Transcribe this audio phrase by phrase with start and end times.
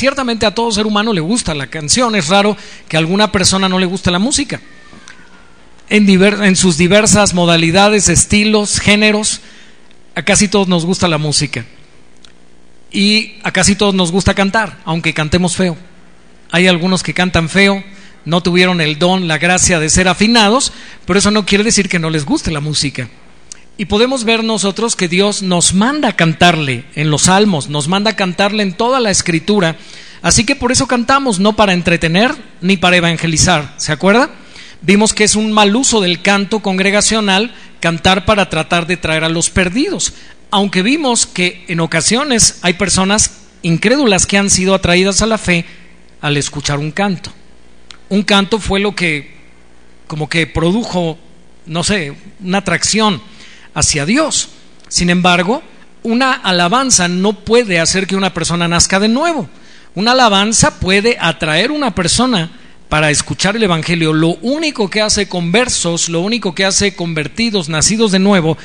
[0.00, 2.56] Ciertamente a todo ser humano le gusta la canción, es raro
[2.88, 4.58] que a alguna persona no le guste la música.
[5.90, 9.42] En, en sus diversas modalidades, estilos, géneros,
[10.14, 11.66] a casi todos nos gusta la música.
[12.90, 15.76] Y a casi todos nos gusta cantar, aunque cantemos feo.
[16.50, 17.84] Hay algunos que cantan feo,
[18.24, 20.72] no tuvieron el don, la gracia de ser afinados,
[21.04, 23.10] pero eso no quiere decir que no les guste la música.
[23.80, 28.62] Y podemos ver nosotros que Dios nos manda cantarle en los salmos, nos manda cantarle
[28.62, 29.76] en toda la escritura.
[30.20, 32.30] Así que por eso cantamos, no para entretener
[32.60, 33.72] ni para evangelizar.
[33.78, 34.28] ¿Se acuerda?
[34.82, 39.30] Vimos que es un mal uso del canto congregacional cantar para tratar de traer a
[39.30, 40.12] los perdidos.
[40.50, 45.64] Aunque vimos que en ocasiones hay personas incrédulas que han sido atraídas a la fe
[46.20, 47.32] al escuchar un canto.
[48.10, 49.38] Un canto fue lo que
[50.06, 51.16] como que produjo,
[51.64, 53.22] no sé, una atracción
[53.74, 54.48] hacia Dios.
[54.88, 55.62] Sin embargo,
[56.02, 59.48] una alabanza no puede hacer que una persona nazca de nuevo.
[59.94, 62.50] Una alabanza puede atraer a una persona
[62.88, 64.12] para escuchar el Evangelio.
[64.12, 68.56] Lo único que hace conversos, lo único que hace convertidos, nacidos de nuevo,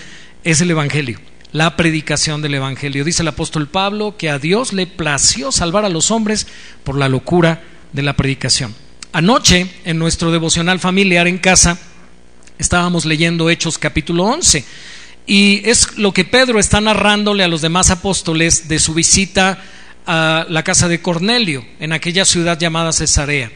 [0.43, 1.19] es el Evangelio,
[1.51, 3.03] la predicación del Evangelio.
[3.03, 6.47] Dice el apóstol Pablo que a Dios le plació salvar a los hombres
[6.83, 8.73] por la locura de la predicación.
[9.13, 11.77] Anoche, en nuestro devocional familiar en casa,
[12.57, 14.65] estábamos leyendo Hechos capítulo 11
[15.27, 19.63] y es lo que Pedro está narrándole a los demás apóstoles de su visita
[20.05, 23.51] a la casa de Cornelio, en aquella ciudad llamada Cesarea.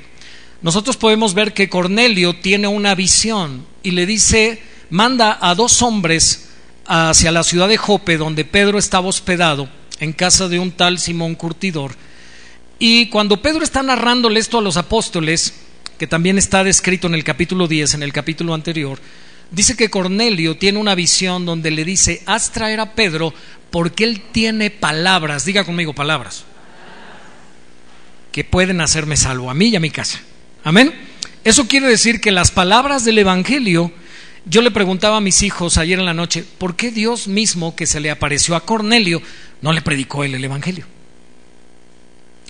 [0.62, 6.50] Nosotros podemos ver que Cornelio tiene una visión y le dice, manda a dos hombres
[6.86, 11.36] hacia la ciudad de Jope, donde Pedro estaba hospedado, en casa de un tal Simón
[11.36, 11.96] Curtidor.
[12.80, 15.54] Y cuando Pedro está narrándole esto a los apóstoles,
[15.98, 19.00] que también está descrito en el capítulo 10, en el capítulo anterior,
[19.52, 23.34] Dice que Cornelio tiene una visión donde le dice, haz traer a Pedro
[23.72, 26.44] porque él tiene palabras, diga conmigo palabras,
[28.32, 30.20] que pueden hacerme salvo a mí y a mi casa.
[30.64, 30.94] Amén.
[31.44, 33.92] Eso quiere decir que las palabras del Evangelio,
[34.46, 37.88] yo le preguntaba a mis hijos ayer en la noche, ¿por qué Dios mismo que
[37.88, 39.22] se le apareció a Cornelio
[39.62, 40.86] no le predicó él el Evangelio?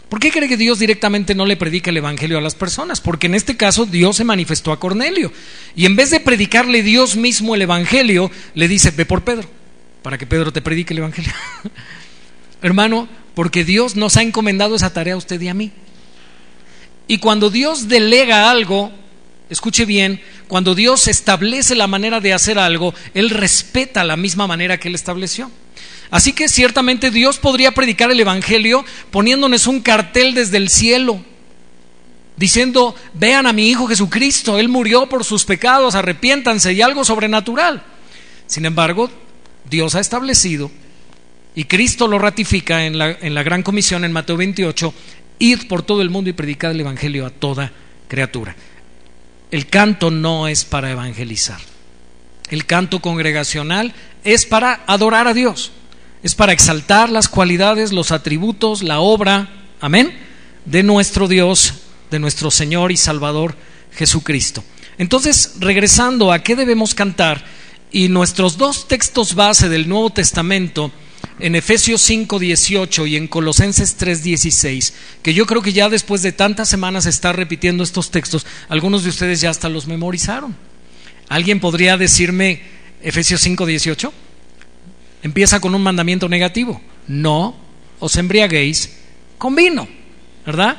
[0.10, 3.00] ¿Por qué cree que Dios directamente no le predica el Evangelio a las personas?
[3.00, 5.32] Porque en este caso Dios se manifestó a Cornelio.
[5.76, 9.48] Y en vez de predicarle Dios mismo el Evangelio, le dice, ve por Pedro,
[10.02, 11.32] para que Pedro te predique el Evangelio.
[12.64, 15.72] Hermano, porque Dios nos ha encomendado esa tarea a usted y a mí.
[17.08, 18.92] Y cuando Dios delega algo,
[19.50, 24.80] escuche bien, cuando Dios establece la manera de hacer algo, Él respeta la misma manera
[24.80, 25.52] que Él estableció.
[26.12, 31.24] Así que ciertamente Dios podría predicar el Evangelio poniéndonos un cartel desde el cielo,
[32.36, 37.84] diciendo, vean a mi Hijo Jesucristo, Él murió por sus pecados, arrepiéntanse y algo sobrenatural.
[38.48, 39.12] Sin embargo,
[39.70, 40.72] Dios ha establecido,
[41.54, 44.94] y Cristo lo ratifica en la, en la Gran Comisión en Mateo 28,
[45.38, 47.72] id por todo el mundo y predicad el Evangelio a toda
[48.08, 48.56] criatura.
[49.52, 51.60] El canto no es para evangelizar.
[52.50, 53.94] El canto congregacional
[54.24, 55.72] es para adorar a Dios
[56.24, 59.50] es para exaltar las cualidades, los atributos, la obra,
[59.80, 60.18] amén,
[60.66, 61.74] de nuestro Dios,
[62.12, 63.56] de nuestro Señor y Salvador
[63.94, 64.64] Jesucristo.
[64.98, 67.44] Entonces, regresando a qué debemos cantar,
[67.92, 70.92] y nuestros dos textos base del Nuevo Testamento,
[71.40, 74.94] en Efesios 5:18 y en Colosenses 3:16,
[75.24, 79.10] que yo creo que ya después de tantas semanas estar repitiendo estos textos, algunos de
[79.10, 80.56] ustedes ya hasta los memorizaron.
[81.30, 82.62] ¿Alguien podría decirme
[83.02, 84.12] Efesios 5:18?
[85.24, 86.82] Empieza con un mandamiento negativo.
[87.08, 87.56] No
[88.00, 88.98] os embriaguéis
[89.38, 89.88] con vino,
[90.46, 90.78] ¿verdad?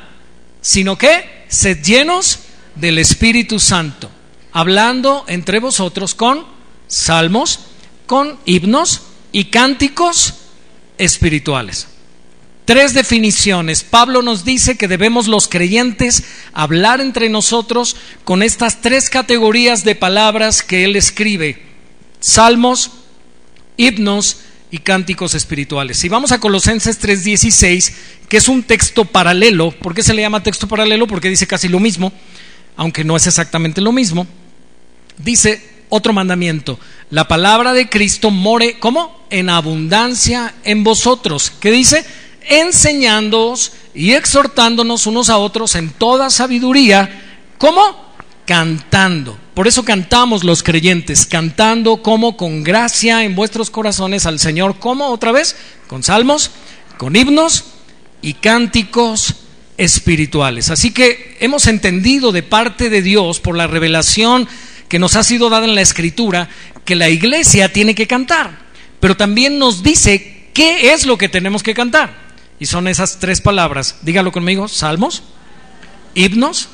[0.61, 2.39] Sino que sed llenos
[2.75, 4.09] del Espíritu Santo,
[4.51, 6.45] hablando entre vosotros con
[6.87, 7.59] salmos,
[8.05, 10.35] con himnos y cánticos
[10.97, 11.87] espirituales.
[12.65, 13.83] Tres definiciones.
[13.83, 16.23] Pablo nos dice que debemos los creyentes
[16.53, 21.61] hablar entre nosotros con estas tres categorías de palabras que él escribe.
[22.19, 22.91] Salmos,
[23.77, 24.37] himnos
[24.71, 25.97] y cánticos espirituales.
[25.97, 27.93] Si vamos a Colosenses 3:16,
[28.29, 31.07] que es un texto paralelo, ¿por qué se le llama texto paralelo?
[31.07, 32.13] Porque dice casi lo mismo,
[32.77, 34.25] aunque no es exactamente lo mismo.
[35.17, 36.79] Dice otro mandamiento,
[37.09, 39.25] la palabra de Cristo more, ¿cómo?
[39.29, 41.51] En abundancia en vosotros.
[41.59, 42.05] ¿Qué dice?
[42.47, 48.13] Enseñándoos y exhortándonos unos a otros en toda sabiduría, ¿cómo?
[48.45, 54.79] Cantando por eso cantamos los creyentes, cantando como con gracia en vuestros corazones al Señor,
[54.79, 55.57] como otra vez,
[55.87, 56.51] con salmos,
[56.97, 57.65] con himnos
[58.21, 59.35] y cánticos
[59.77, 60.69] espirituales.
[60.69, 64.47] Así que hemos entendido de parte de Dios, por la revelación
[64.87, 66.47] que nos ha sido dada en la Escritura,
[66.85, 68.57] que la iglesia tiene que cantar,
[69.01, 72.31] pero también nos dice qué es lo que tenemos que cantar.
[72.59, 73.97] Y son esas tres palabras.
[74.03, 75.23] Dígalo conmigo, salmos,
[76.13, 76.69] himnos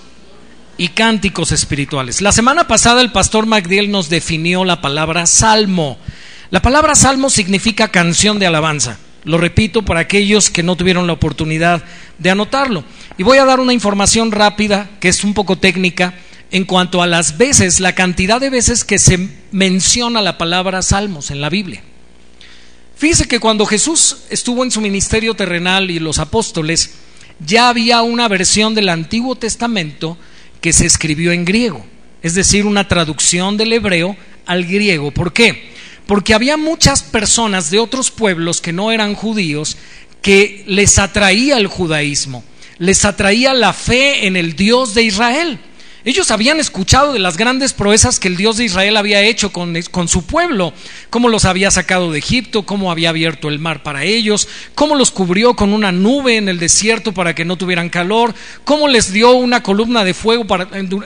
[0.77, 2.21] y cánticos espirituales.
[2.21, 5.97] La semana pasada el pastor Magdiel nos definió la palabra salmo.
[6.51, 8.99] La palabra salmo significa canción de alabanza.
[9.23, 11.83] Lo repito para aquellos que no tuvieron la oportunidad
[12.17, 12.83] de anotarlo.
[13.17, 16.13] Y voy a dar una información rápida que es un poco técnica
[16.51, 21.29] en cuanto a las veces, la cantidad de veces que se menciona la palabra salmos
[21.29, 21.83] en la Biblia.
[22.95, 26.95] Fíjese que cuando Jesús estuvo en su ministerio terrenal y los apóstoles,
[27.45, 30.17] ya había una versión del Antiguo Testamento
[30.61, 31.85] que se escribió en griego,
[32.21, 34.15] es decir, una traducción del hebreo
[34.45, 35.11] al griego.
[35.11, 35.69] ¿Por qué?
[36.05, 39.77] Porque había muchas personas de otros pueblos que no eran judíos
[40.21, 42.43] que les atraía el judaísmo,
[42.79, 45.59] les atraía la fe en el Dios de Israel.
[46.07, 50.07] Ellos habían escuchado de las grandes proezas que el Dios de Israel había hecho con,
[50.07, 50.71] su pueblo,
[51.09, 55.11] cómo los había sacado de Egipto, cómo había abierto el mar para ellos, cómo los
[55.11, 58.33] cubrió con una nube en el desierto para que no tuvieran calor,
[58.63, 60.45] cómo les dio una columna de fuego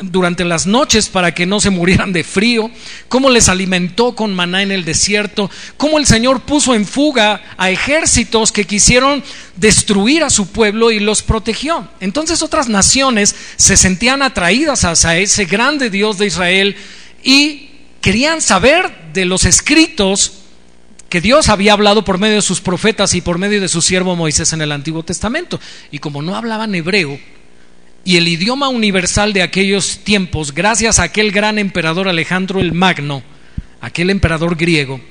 [0.04, 2.70] durante las noches para que no se murieran de frío,
[3.10, 7.72] cómo les alimentó con maná en el desierto, cómo el Señor puso en fuga a
[7.72, 9.24] ejércitos que quisieron
[9.56, 11.88] destruir a su pueblo y los protegió.
[12.00, 16.76] Entonces otras naciones se sentían atraídas a ese grande Dios de Israel
[17.24, 17.70] y
[18.02, 20.34] querían saber de los escritos
[21.10, 24.16] que Dios había hablado por medio de sus profetas y por medio de su siervo
[24.16, 25.60] Moisés en el Antiguo Testamento.
[25.92, 27.20] Y como no hablaban hebreo,
[28.04, 33.24] y el idioma universal de aquellos tiempos, gracias a aquel gran emperador Alejandro el Magno,
[33.82, 35.02] aquel emperador griego,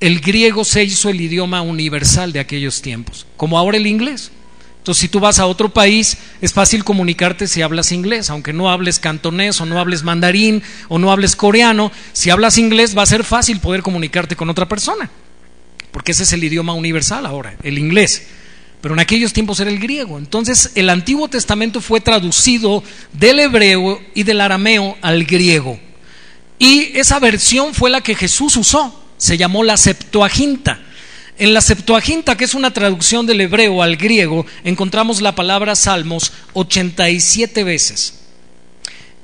[0.00, 4.32] el griego se hizo el idioma universal de aquellos tiempos, como ahora el inglés.
[4.82, 8.68] Entonces, si tú vas a otro país, es fácil comunicarte si hablas inglés, aunque no
[8.68, 13.06] hables cantonés o no hables mandarín o no hables coreano, si hablas inglés va a
[13.06, 15.08] ser fácil poder comunicarte con otra persona,
[15.92, 18.26] porque ese es el idioma universal ahora, el inglés.
[18.80, 20.18] Pero en aquellos tiempos era el griego.
[20.18, 22.82] Entonces, el Antiguo Testamento fue traducido
[23.12, 25.78] del hebreo y del arameo al griego.
[26.58, 30.80] Y esa versión fue la que Jesús usó se llamó la Septuaginta.
[31.42, 36.32] En la Septuaginta, que es una traducción del hebreo al griego, encontramos la palabra salmos
[36.52, 38.14] 87 veces.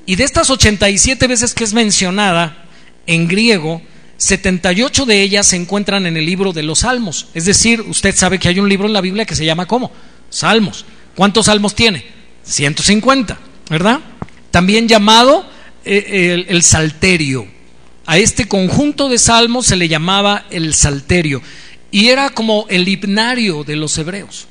[0.05, 2.65] Y de estas 87 veces que es mencionada
[3.07, 3.83] en griego,
[4.17, 7.29] 78 de ellas se encuentran en el libro de los salmos.
[7.35, 9.93] Es decir, usted sabe que hay un libro en la Biblia que se llama ¿cómo?
[10.29, 10.87] Salmos.
[11.15, 12.05] ¿Cuántos salmos tiene?
[12.43, 13.39] 150,
[13.71, 14.01] ¿verdad?
[14.51, 15.47] También llamado
[15.85, 17.47] eh, el, el Salterio.
[18.07, 21.43] A este conjunto de salmos se le llamaba el Salterio
[21.91, 24.47] y era como el himnario de los hebreos.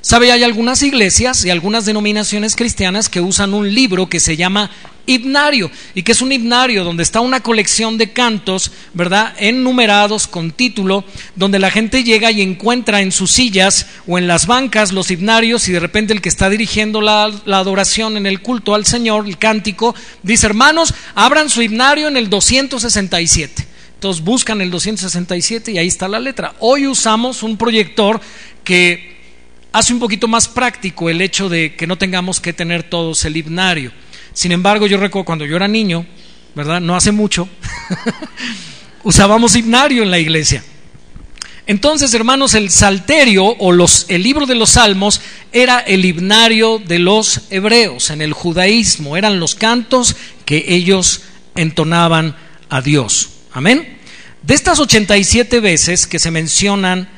[0.00, 0.30] ¿Sabe?
[0.30, 4.70] Hay algunas iglesias y algunas denominaciones cristianas que usan un libro que se llama
[5.08, 9.34] himnario y que es un himnario donde está una colección de cantos, ¿verdad?
[9.38, 11.04] Enumerados con título,
[11.34, 15.68] donde la gente llega y encuentra en sus sillas o en las bancas los himnarios
[15.68, 19.38] y de repente el que está dirigiendo la, adoración en el culto al Señor, el
[19.38, 23.66] cántico, dice, hermanos, abran su himnario en el 267.
[23.98, 26.54] Entonces buscan el 267 y ahí está la letra.
[26.60, 28.20] Hoy usamos un proyector
[28.62, 29.16] que
[29.72, 33.36] hace un poquito más práctico el hecho de que no tengamos que tener todos el
[33.36, 33.90] himnario.
[34.32, 36.06] Sin embargo, yo recuerdo cuando yo era niño,
[36.54, 36.80] ¿verdad?
[36.80, 37.48] No hace mucho,
[39.02, 40.62] usábamos himnario en la iglesia.
[41.66, 47.00] Entonces, hermanos, el salterio o los, el libro de los salmos era el himnario de
[47.00, 50.14] los hebreos en el judaísmo, eran los cantos
[50.44, 51.22] que ellos
[51.56, 52.36] entonaban
[52.68, 53.30] a Dios.
[53.58, 53.98] Amén.
[54.44, 57.08] De estas 87 veces que se mencionan,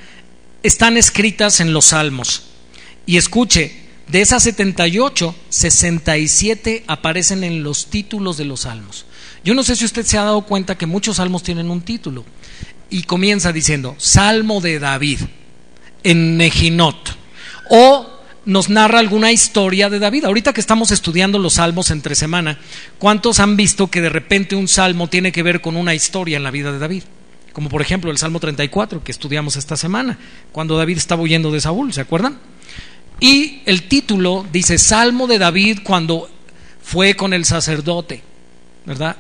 [0.63, 2.45] están escritas en los salmos.
[3.05, 3.77] Y escuche,
[4.09, 9.05] de esas 78, 67 aparecen en los títulos de los salmos.
[9.45, 12.25] Yo no sé si usted se ha dado cuenta que muchos salmos tienen un título.
[12.89, 15.21] Y comienza diciendo, Salmo de David,
[16.05, 17.19] en Nejinot.
[17.69, 20.25] O nos narra alguna historia de David.
[20.25, 22.59] Ahorita que estamos estudiando los salmos entre semana,
[22.99, 26.43] ¿cuántos han visto que de repente un salmo tiene que ver con una historia en
[26.43, 27.03] la vida de David?
[27.53, 30.19] Como por ejemplo el Salmo 34 que estudiamos esta semana,
[30.53, 32.39] cuando David estaba huyendo de Saúl, ¿se acuerdan?
[33.19, 36.31] Y el título dice Salmo de David cuando
[36.83, 38.23] fue con el sacerdote,
[38.87, 39.17] ¿verdad?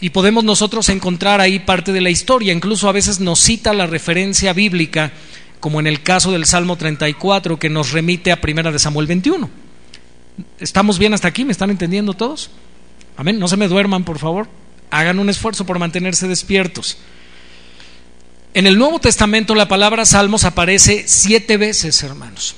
[0.00, 3.86] Y podemos nosotros encontrar ahí parte de la historia, incluso a veces nos cita la
[3.86, 5.10] referencia bíblica,
[5.60, 9.48] como en el caso del Salmo 34 que nos remite a Primera de Samuel 21.
[10.60, 11.44] ¿Estamos bien hasta aquí?
[11.44, 12.50] ¿Me están entendiendo todos?
[13.16, 13.38] Amén.
[13.38, 14.48] No se me duerman, por favor.
[14.90, 16.98] Hagan un esfuerzo por mantenerse despiertos.
[18.54, 22.56] En el Nuevo Testamento la palabra salmos aparece siete veces, hermanos.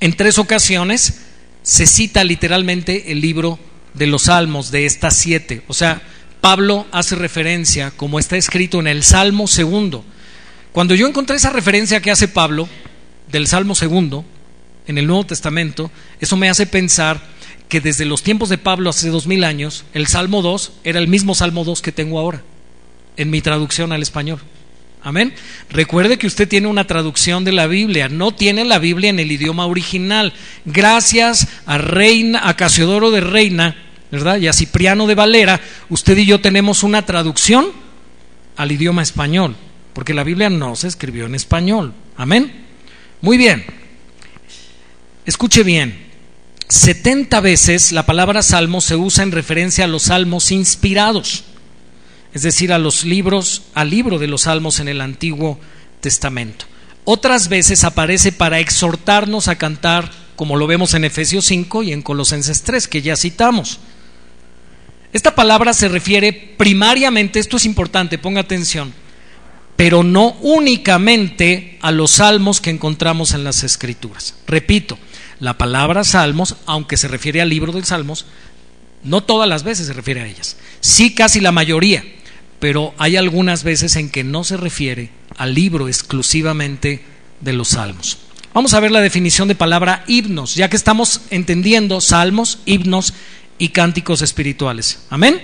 [0.00, 1.20] En tres ocasiones
[1.62, 3.58] se cita literalmente el libro
[3.94, 5.62] de los salmos de estas siete.
[5.68, 6.02] O sea,
[6.40, 10.04] Pablo hace referencia, como está escrito en el Salmo segundo,
[10.72, 12.68] Cuando yo encontré esa referencia que hace Pablo
[13.30, 14.24] del Salmo segundo
[14.86, 17.20] en el Nuevo Testamento, eso me hace pensar
[17.68, 21.08] que desde los tiempos de Pablo hace dos mil años, el Salmo 2 era el
[21.08, 22.42] mismo Salmo 2 que tengo ahora,
[23.16, 24.40] en mi traducción al español.
[25.02, 25.32] Amén.
[25.70, 29.32] Recuerde que usted tiene una traducción de la Biblia, no tiene la Biblia en el
[29.32, 30.34] idioma original.
[30.66, 33.76] Gracias a Reina, a Casiodoro de Reina,
[34.10, 34.38] ¿verdad?
[34.38, 37.68] Y a Cipriano de Valera, usted y yo tenemos una traducción
[38.56, 39.56] al idioma español,
[39.92, 41.94] porque la Biblia no se escribió en español.
[42.16, 42.66] Amén.
[43.20, 43.64] Muy bien.
[45.26, 46.08] Escuche bien.
[46.68, 51.44] 70 veces la palabra salmo se usa en referencia a los salmos inspirados
[52.32, 55.58] es decir, a los libros, al libro de los salmos en el Antiguo
[56.00, 56.66] Testamento.
[57.04, 62.02] Otras veces aparece para exhortarnos a cantar, como lo vemos en Efesios 5 y en
[62.02, 63.80] Colosenses 3, que ya citamos.
[65.12, 68.94] Esta palabra se refiere primariamente, esto es importante, ponga atención,
[69.80, 74.34] pero no únicamente a los salmos que encontramos en las Escrituras.
[74.46, 74.98] Repito,
[75.38, 78.26] la palabra salmos, aunque se refiere al libro de salmos,
[79.02, 82.04] no todas las veces se refiere a ellas, sí casi la mayoría
[82.58, 87.02] pero hay algunas veces en que no se refiere al libro exclusivamente
[87.40, 88.18] de los salmos.
[88.52, 93.14] Vamos a ver la definición de palabra himnos, ya que estamos entendiendo salmos, himnos
[93.60, 95.04] y cánticos espirituales.
[95.10, 95.40] Amén.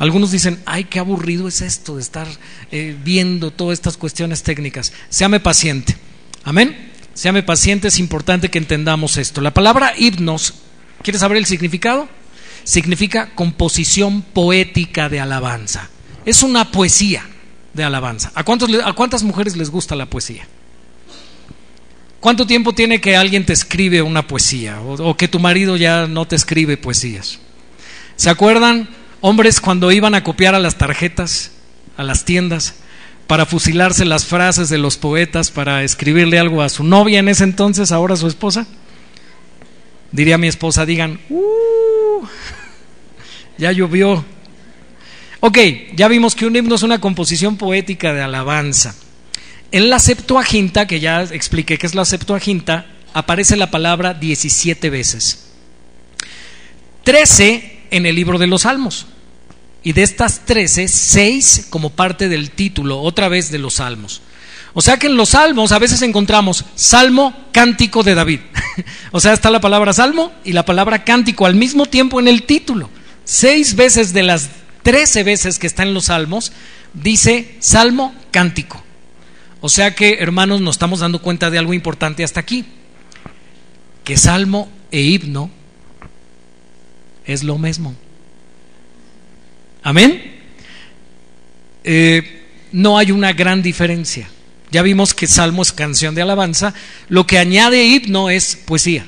[0.00, 2.26] Algunos dicen, ay, qué aburrido es esto de estar
[2.72, 4.92] eh, viendo todas estas cuestiones técnicas.
[5.08, 5.96] Séame paciente.
[6.42, 6.90] Amén.
[7.14, 9.40] Séame paciente, es importante que entendamos esto.
[9.40, 10.54] La palabra himnos,
[11.02, 12.08] ¿quieres saber el significado?
[12.64, 15.90] Significa composición poética de alabanza.
[16.24, 17.24] Es una poesía
[17.74, 18.32] de alabanza.
[18.34, 20.46] ¿A, ¿A cuántas mujeres les gusta la poesía?
[22.20, 26.26] ¿Cuánto tiempo tiene que alguien te escribe una poesía o, que tu marido ya no
[26.26, 27.38] te escribe poesías?
[28.18, 28.88] ¿Se acuerdan,
[29.20, 31.52] hombres, cuando iban a copiar a las tarjetas,
[31.96, 32.74] a las tiendas,
[33.28, 37.44] para fusilarse las frases de los poetas, para escribirle algo a su novia en ese
[37.44, 38.66] entonces, ahora su esposa?
[40.10, 42.26] Diría mi esposa, digan, uh,
[43.56, 44.24] ya llovió,
[45.40, 45.58] Ok,
[45.94, 48.96] ya vimos que un himno es una composición poética de alabanza.
[49.70, 55.50] En la Septuaginta, que ya expliqué que es la Septuaginta, aparece la palabra 17 veces.
[57.04, 59.06] 13 en el libro de los Salmos.
[59.82, 64.22] Y de estas 13, 6 como parte del título, otra vez de los Salmos.
[64.74, 68.40] O sea que en los Salmos a veces encontramos Salmo, cántico de David.
[69.12, 72.42] o sea, está la palabra Salmo y la palabra cántico al mismo tiempo en el
[72.42, 72.90] título.
[73.24, 74.50] Seis veces de las
[74.82, 76.52] Trece veces que está en los salmos,
[76.94, 78.82] dice salmo cántico.
[79.60, 82.64] O sea que, hermanos, nos estamos dando cuenta de algo importante hasta aquí,
[84.04, 85.50] que salmo e himno
[87.28, 87.94] es lo mismo.
[89.82, 90.40] Amén.
[91.84, 94.28] Eh, no hay una gran diferencia.
[94.70, 96.74] Ya vimos que salmo es canción de alabanza,
[97.08, 99.06] lo que añade himno es poesía.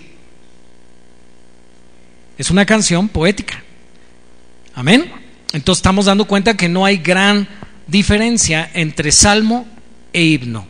[2.38, 3.62] Es una canción poética.
[4.74, 5.10] Amén.
[5.52, 7.48] Entonces estamos dando cuenta que no hay gran
[7.86, 9.66] diferencia entre salmo
[10.12, 10.66] e himno.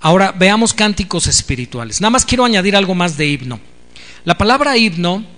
[0.00, 2.00] Ahora veamos cánticos espirituales.
[2.00, 3.60] Nada más quiero añadir algo más de himno.
[4.24, 5.37] La palabra himno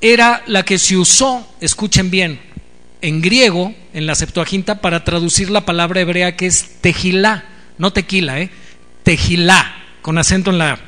[0.00, 2.40] era la que se usó, escuchen bien,
[3.00, 7.44] en griego, en la Septuaginta, para traducir la palabra hebrea que es tejilá,
[7.78, 8.50] no tequila, ¿eh?
[9.02, 10.78] tejilá, con acento en la A.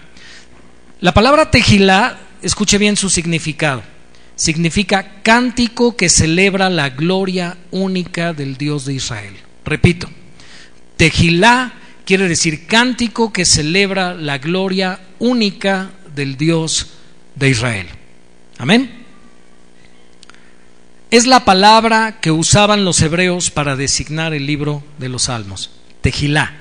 [1.01, 3.83] La palabra tejilá, escuche bien su significado
[4.41, 9.35] significa cántico que celebra la gloria única del Dios de Israel.
[9.67, 10.09] Repito,
[10.97, 11.75] Tejilá
[12.07, 16.89] quiere decir cántico que celebra la gloria única del Dios
[17.37, 17.87] de Israel.
[18.57, 19.00] Amén.
[21.11, 25.71] Es la palabra que usaban los hebreos para designar el libro de los Salmos,
[26.03, 26.55] Tejilá.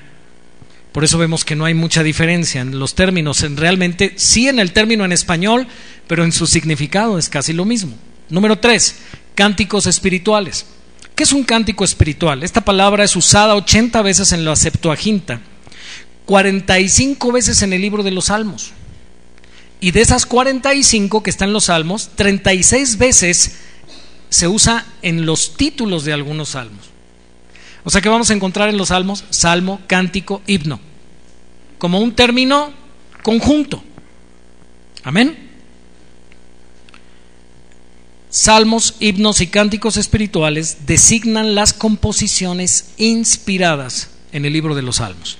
[0.90, 3.44] Por eso vemos que no hay mucha diferencia en los términos.
[3.44, 5.68] En realmente, sí en el término en español,
[6.08, 7.94] pero en su significado es casi lo mismo.
[8.28, 8.96] Número tres,
[9.36, 10.66] cánticos espirituales.
[11.14, 12.42] ¿Qué es un cántico espiritual?
[12.42, 15.40] Esta palabra es usada 80 veces en la Septuaginta,
[16.26, 18.72] 45 veces en el libro de los Salmos.
[19.80, 23.52] Y de esas 45 que están en los Salmos, 36 veces
[24.30, 26.86] se usa en los títulos de algunos salmos.
[27.84, 30.80] O sea que vamos a encontrar en los salmos salmo, cántico, himno,
[31.78, 32.72] como un término
[33.22, 33.82] conjunto.
[35.02, 35.50] Amén.
[38.30, 45.36] Salmos, himnos y cánticos espirituales designan las composiciones inspiradas en el libro de los Salmos.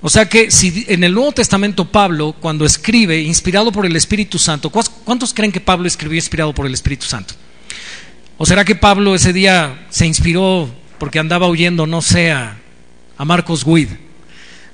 [0.00, 4.38] O sea que si en el Nuevo Testamento Pablo, cuando escribe, inspirado por el Espíritu
[4.38, 7.34] Santo, ¿cuántos creen que Pablo escribió inspirado por el Espíritu Santo?
[8.36, 12.56] ¿O será que Pablo ese día se inspiró porque andaba huyendo, no sé, a,
[13.16, 13.90] a Marcos Witt.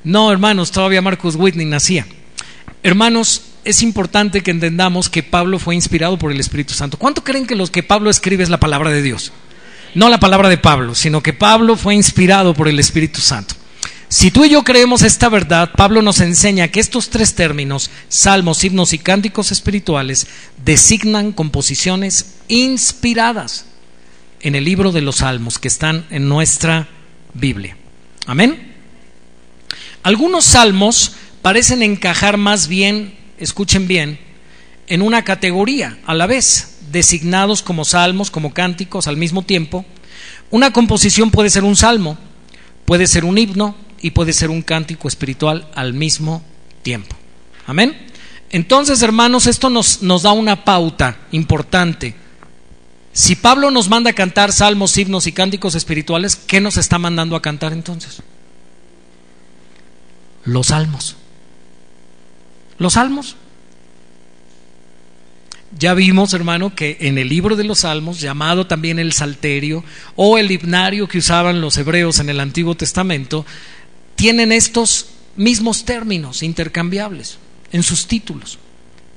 [0.04, 2.06] No, hermanos, todavía Marcos Witt ni nacía.
[2.82, 6.96] Hermanos, es importante que entendamos que Pablo fue inspirado por el Espíritu Santo.
[6.96, 9.32] ¿Cuánto creen que lo que Pablo escribe es la palabra de Dios?
[9.94, 13.54] No la palabra de Pablo, sino que Pablo fue inspirado por el Espíritu Santo.
[14.10, 18.64] Si tú y yo creemos esta verdad, Pablo nos enseña que estos tres términos, salmos,
[18.64, 20.26] himnos y cánticos espirituales,
[20.64, 23.66] designan composiciones inspiradas
[24.40, 26.88] en el libro de los salmos que están en nuestra
[27.34, 27.76] Biblia.
[28.26, 28.74] Amén.
[30.02, 34.18] Algunos salmos parecen encajar más bien escuchen bien,
[34.88, 39.84] en una categoría a la vez, designados como salmos, como cánticos al mismo tiempo.
[40.50, 42.18] Una composición puede ser un salmo,
[42.86, 46.42] puede ser un himno y puede ser un cántico espiritual al mismo
[46.82, 47.16] tiempo.
[47.66, 48.06] Amén.
[48.50, 52.14] Entonces, hermanos, esto nos, nos da una pauta importante.
[53.12, 57.36] Si Pablo nos manda a cantar salmos, himnos y cánticos espirituales, ¿qué nos está mandando
[57.36, 58.22] a cantar entonces?
[60.44, 61.16] Los salmos.
[62.78, 63.36] Los salmos.
[65.78, 69.84] Ya vimos, hermano, que en el libro de los salmos, llamado también el salterio
[70.16, 73.46] o el himnario que usaban los hebreos en el Antiguo Testamento,
[74.20, 77.38] tienen estos mismos términos intercambiables
[77.72, 78.58] en sus títulos.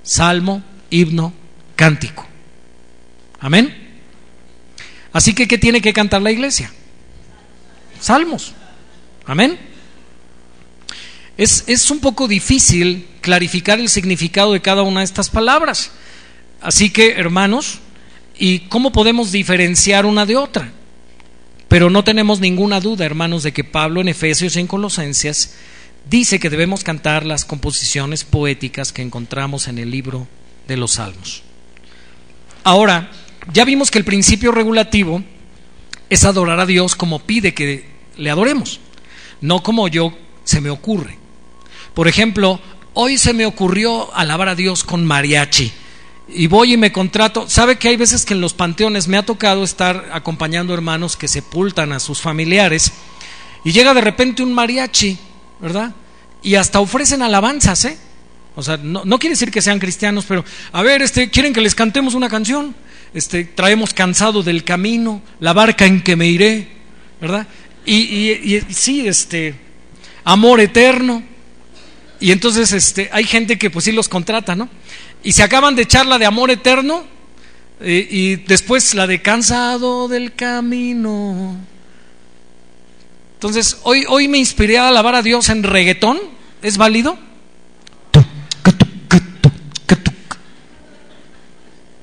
[0.01, 1.33] Salmo, himno,
[1.75, 2.25] cántico.
[3.41, 3.97] Amén.
[5.11, 6.71] Así que, ¿qué tiene que cantar la iglesia?
[7.99, 8.53] Salmos.
[9.25, 9.59] Amén.
[11.35, 15.91] Es, es un poco difícil clarificar el significado de cada una de estas palabras.
[16.61, 17.79] Así que, hermanos,
[18.39, 20.71] ¿y cómo podemos diferenciar una de otra?
[21.73, 25.55] Pero no tenemos ninguna duda, hermanos, de que Pablo en Efesios y en Colosenses
[26.07, 30.27] dice que debemos cantar las composiciones poéticas que encontramos en el libro
[30.67, 31.41] de los Salmos.
[32.63, 33.09] Ahora,
[33.51, 35.23] ya vimos que el principio regulativo
[36.11, 38.79] es adorar a Dios como pide que le adoremos,
[39.41, 41.17] no como yo se me ocurre.
[41.95, 42.61] Por ejemplo,
[42.93, 45.73] hoy se me ocurrió alabar a Dios con mariachi.
[46.27, 47.49] Y voy y me contrato.
[47.49, 51.27] ¿Sabe que hay veces que en los panteones me ha tocado estar acompañando hermanos que
[51.27, 52.93] sepultan a sus familiares
[53.63, 55.17] y llega de repente un mariachi,
[55.59, 55.93] ¿verdad?
[56.41, 57.97] Y hasta ofrecen alabanzas, ¿eh?
[58.55, 61.61] O sea, no, no, quiere decir que sean cristianos, pero a ver, este, quieren que
[61.61, 62.75] les cantemos una canción.
[63.13, 66.67] Este, traemos cansado del camino, la barca en que me iré,
[67.21, 67.47] ¿verdad?
[67.85, 69.55] Y, y, y sí, este,
[70.23, 71.23] amor eterno.
[72.19, 74.69] Y entonces este, hay gente que pues sí los contrata, ¿no?
[75.23, 77.05] Y se acaban de echar la de amor eterno
[77.81, 81.57] y después la de cansado del camino.
[83.35, 86.17] Entonces, hoy, hoy me inspiré a alabar a Dios en reggaetón.
[86.61, 87.17] ¿Es válido?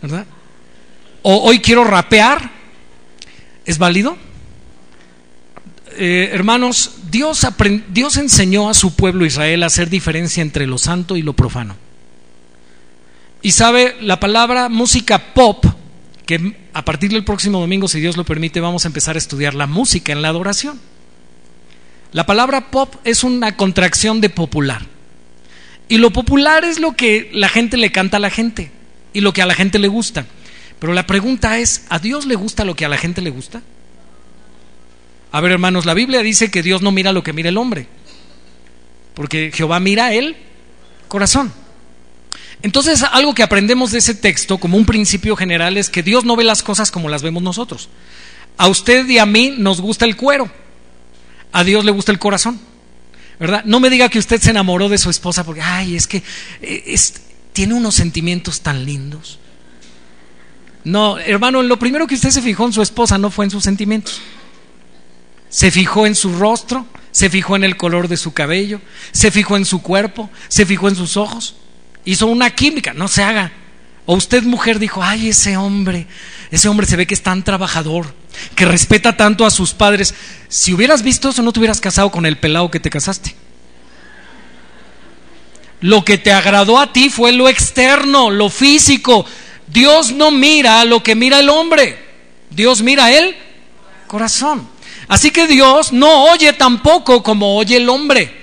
[0.03, 0.27] ¿Verdad?
[1.23, 2.51] O hoy quiero rapear.
[3.65, 4.17] ¿Es válido?
[5.97, 7.47] Eh, hermanos, Dios,
[7.89, 11.77] Dios enseñó a su pueblo Israel a hacer diferencia entre lo santo y lo profano.
[13.43, 15.65] Y sabe, la palabra música pop,
[16.27, 19.55] que a partir del próximo domingo, si Dios lo permite, vamos a empezar a estudiar
[19.55, 20.81] la música en la adoración.
[22.13, 24.83] La palabra pop es una contracción de popular.
[25.89, 28.71] Y lo popular es lo que la gente le canta a la gente
[29.13, 30.27] y lo que a la gente le gusta.
[30.79, 33.63] Pero la pregunta es, ¿a Dios le gusta lo que a la gente le gusta?
[35.33, 37.87] A ver, hermanos, la Biblia dice que Dios no mira lo que mira el hombre,
[39.15, 40.37] porque Jehová mira el
[41.09, 41.53] corazón.
[42.63, 46.37] Entonces, algo que aprendemos de ese texto como un principio general es que Dios no
[46.37, 47.89] ve las cosas como las vemos nosotros.
[48.59, 50.51] A usted y a mí nos gusta el cuero,
[51.53, 52.61] a Dios le gusta el corazón.
[53.39, 53.65] ¿Verdad?
[53.65, 56.23] No me diga que usted se enamoró de su esposa porque, ay, es que
[56.61, 56.99] eh,
[57.55, 59.39] tiene unos sentimientos tan lindos.
[60.85, 63.65] No, hermano, lo primero que usted se fijó en su esposa no fue en sus
[63.65, 64.21] sentimientos.
[65.49, 68.81] Se fijó en su rostro, se fijó en el color de su cabello,
[69.13, 71.57] se fijó en su cuerpo, se fijó en sus ojos.
[72.05, 73.53] Hizo una química, no se haga.
[74.07, 76.07] O usted mujer dijo, ay, ese hombre,
[76.51, 78.13] ese hombre se ve que es tan trabajador,
[78.55, 80.15] que respeta tanto a sus padres.
[80.49, 83.35] Si hubieras visto eso, no te hubieras casado con el pelado que te casaste.
[85.81, 89.25] Lo que te agradó a ti fue lo externo, lo físico.
[89.67, 91.99] Dios no mira lo que mira el hombre,
[92.51, 93.37] Dios mira el
[94.07, 94.69] corazón.
[95.07, 98.39] Así que Dios no oye tampoco como oye el hombre.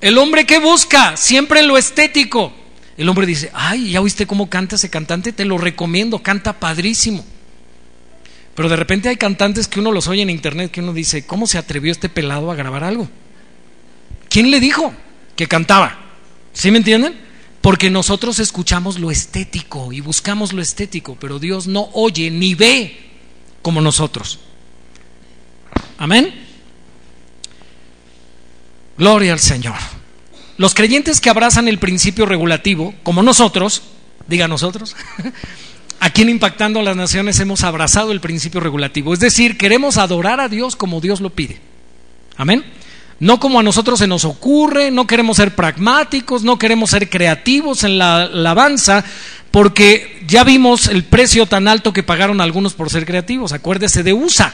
[0.00, 2.52] El hombre que busca siempre lo estético.
[2.98, 5.32] El hombre dice, ay, ¿ya oíste cómo canta ese cantante?
[5.32, 7.24] Te lo recomiendo, canta padrísimo.
[8.56, 11.46] Pero de repente hay cantantes que uno los oye en internet que uno dice, ¿cómo
[11.46, 13.08] se atrevió este pelado a grabar algo?
[14.28, 14.92] ¿Quién le dijo
[15.36, 15.96] que cantaba?
[16.52, 17.14] ¿Sí me entienden?
[17.60, 22.98] Porque nosotros escuchamos lo estético y buscamos lo estético, pero Dios no oye ni ve
[23.62, 24.40] como nosotros.
[25.98, 26.34] Amén.
[28.96, 29.76] Gloria al Señor.
[30.58, 33.82] Los creyentes que abrazan el principio regulativo, como nosotros,
[34.26, 34.96] diga nosotros,
[36.00, 39.14] aquí en Impactando a las Naciones hemos abrazado el principio regulativo.
[39.14, 41.60] Es decir, queremos adorar a Dios como Dios lo pide.
[42.36, 42.64] Amén.
[43.20, 47.84] No como a nosotros se nos ocurre, no queremos ser pragmáticos, no queremos ser creativos
[47.84, 49.04] en la alabanza,
[49.52, 53.52] porque ya vimos el precio tan alto que pagaron algunos por ser creativos.
[53.52, 54.52] Acuérdese de USA.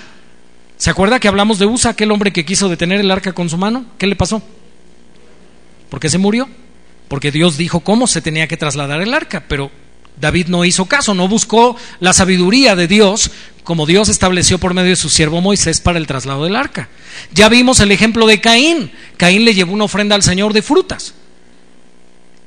[0.77, 3.57] ¿Se acuerda que hablamos de USA, aquel hombre que quiso detener el arca con su
[3.57, 3.87] mano?
[3.97, 4.43] ¿Qué le pasó?
[5.95, 6.49] ¿Por qué se murió?
[7.07, 9.71] Porque Dios dijo cómo se tenía que trasladar el arca, pero
[10.21, 13.31] David no hizo caso, no buscó la sabiduría de Dios
[13.63, 16.89] como Dios estableció por medio de su siervo Moisés para el traslado del arca.
[17.33, 18.91] Ya vimos el ejemplo de Caín.
[19.17, 21.15] Caín le llevó una ofrenda al Señor de frutas.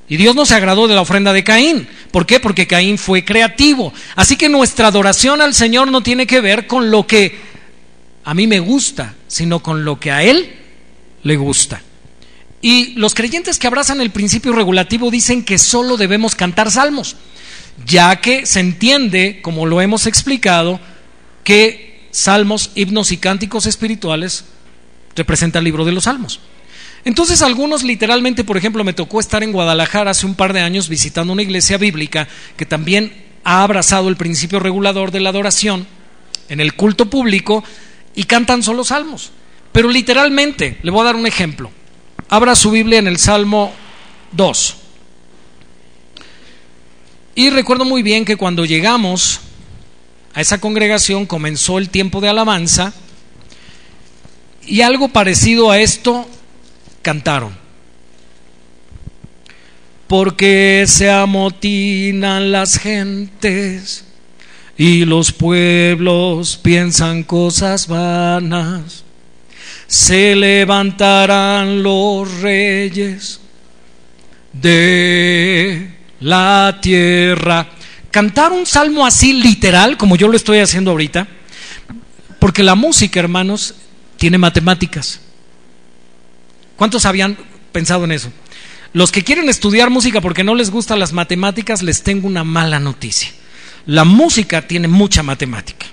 [0.10, 1.88] Y Dios no se agradó de la ofrenda de Caín.
[2.12, 2.41] ¿Por qué?
[2.41, 3.93] Porque Caín fue creativo.
[4.17, 7.39] Así que nuestra adoración al Señor no tiene que ver con lo que
[8.25, 10.53] a mí me gusta, sino con lo que a Él
[11.23, 11.81] le gusta.
[12.62, 17.15] Y los creyentes que abrazan el principio regulativo dicen que solo debemos cantar salmos
[17.86, 20.80] ya que se entiende, como lo hemos explicado,
[21.43, 24.46] que salmos, himnos y cánticos espirituales
[25.15, 26.39] representan el libro de los salmos.
[27.06, 30.89] Entonces algunos literalmente, por ejemplo, me tocó estar en Guadalajara hace un par de años
[30.89, 35.88] visitando una iglesia bíblica que también ha abrazado el principio regulador de la adoración
[36.50, 37.63] en el culto público
[38.15, 39.32] y cantan solo salmos.
[39.72, 41.72] Pero literalmente, le voy a dar un ejemplo.
[42.29, 43.71] Abra su Biblia en el Salmo
[44.33, 44.75] 2.
[47.35, 49.39] Y recuerdo muy bien que cuando llegamos
[50.33, 52.93] a esa congregación comenzó el tiempo de alabanza
[54.65, 56.27] y algo parecido a esto
[57.01, 57.55] cantaron.
[60.07, 64.03] Porque se amotinan las gentes
[64.77, 69.05] y los pueblos piensan cosas vanas.
[69.88, 73.39] Se levantarán los reyes
[74.54, 77.67] de la tierra.
[78.12, 81.28] Cantar un salmo así literal, como yo lo estoy haciendo ahorita,
[82.39, 83.76] porque la música, hermanos,
[84.17, 85.21] tiene matemáticas.
[86.76, 87.38] ¿Cuántos habían
[87.71, 88.32] pensado en eso?
[88.93, 92.80] Los que quieren estudiar música porque no les gustan las matemáticas, les tengo una mala
[92.80, 93.30] noticia.
[93.86, 95.86] La música tiene mucha matemática.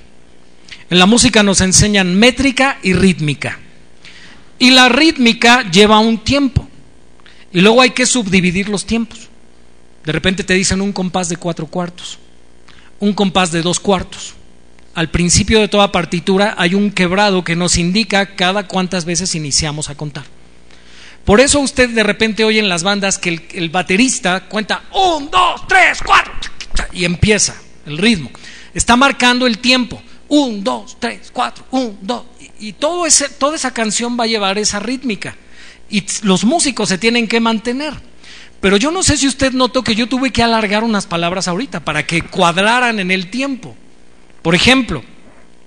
[0.90, 3.58] En la música nos enseñan métrica y rítmica.
[4.58, 6.68] Y la rítmica lleva un tiempo.
[7.52, 9.28] Y luego hay que subdividir los tiempos.
[10.04, 12.18] De repente te dicen un compás de cuatro cuartos,
[13.00, 14.34] un compás de dos cuartos.
[14.94, 19.88] Al principio de toda partitura hay un quebrado que nos indica cada cuántas veces iniciamos
[19.88, 20.24] a contar.
[21.24, 25.66] Por eso usted de repente oye en las bandas que el, baterista cuenta un, dos,
[25.66, 26.32] tres, cuatro
[26.92, 27.54] y empieza
[27.86, 28.30] el ritmo.
[28.74, 30.02] Está marcando el tiempo.
[30.28, 32.24] Un, dos, tres, cuatro, un, dos.
[32.58, 35.36] Y, todo ese, toda esa canción va a llevar esa rítmica.
[35.90, 37.92] Y los músicos se tienen que mantener.
[38.60, 41.80] Pero yo no sé si usted notó que yo tuve que alargar unas palabras ahorita
[41.80, 43.76] para que cuadraran en el tiempo.
[44.40, 45.02] Por ejemplo,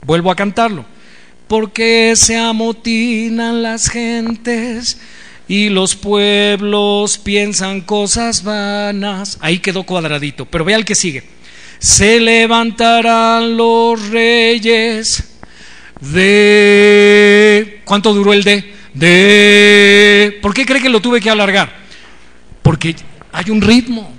[0.04, 0.86] vuelvo a cantarlo.
[1.48, 4.98] Porque se amotinan las gentes
[5.48, 9.38] y los pueblos piensan cosas vanas.
[9.42, 11.37] Ahí quedó cuadradito, pero vea el que sigue.
[11.80, 15.24] Se levantarán los reyes
[16.00, 17.82] de...
[17.86, 18.74] ¿Cuánto duró el de?
[18.94, 20.40] De...
[20.42, 21.72] ¿Por qué cree que lo tuve que alargar?
[22.62, 22.96] Porque
[23.32, 24.14] hay un ritmo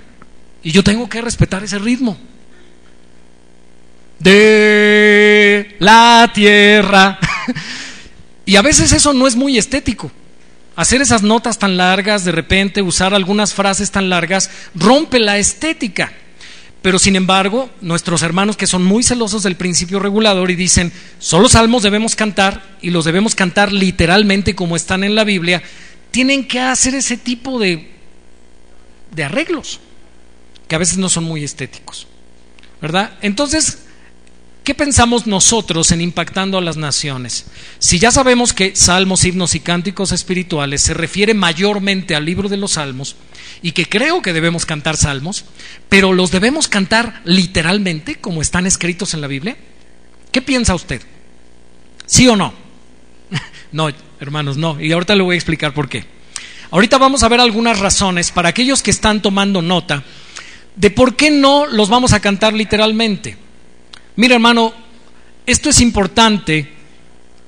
[0.63, 2.17] y yo tengo que respetar ese ritmo.
[4.19, 7.19] De la tierra.
[8.45, 10.11] y a veces eso no es muy estético.
[10.75, 16.13] Hacer esas notas tan largas, de repente usar algunas frases tan largas, rompe la estética.
[16.81, 21.49] Pero sin embargo, nuestros hermanos que son muy celosos del principio regulador y dicen, solo
[21.49, 25.61] salmos debemos cantar y los debemos cantar literalmente como están en la Biblia,
[26.11, 27.99] tienen que hacer ese tipo de
[29.11, 29.79] de arreglos,
[30.67, 32.07] que a veces no son muy estéticos.
[32.81, 33.17] ¿Verdad?
[33.21, 33.79] Entonces,
[34.63, 37.45] ¿qué pensamos nosotros en impactando a las naciones?
[37.79, 42.57] Si ya sabemos que salmos, himnos y cánticos espirituales se refiere mayormente al libro de
[42.57, 43.15] los salmos,
[43.61, 45.45] y que creo que debemos cantar salmos,
[45.89, 49.57] pero los debemos cantar literalmente como están escritos en la Biblia,
[50.31, 51.01] ¿qué piensa usted?
[52.05, 52.53] ¿Sí o no?
[53.71, 54.79] no, hermanos, no.
[54.79, 56.05] Y ahorita le voy a explicar por qué.
[56.71, 60.03] Ahorita vamos a ver algunas razones para aquellos que están tomando nota
[60.75, 63.37] de por qué no los vamos a cantar literalmente.
[64.19, 64.73] Mira hermano,
[65.45, 66.67] esto es importante,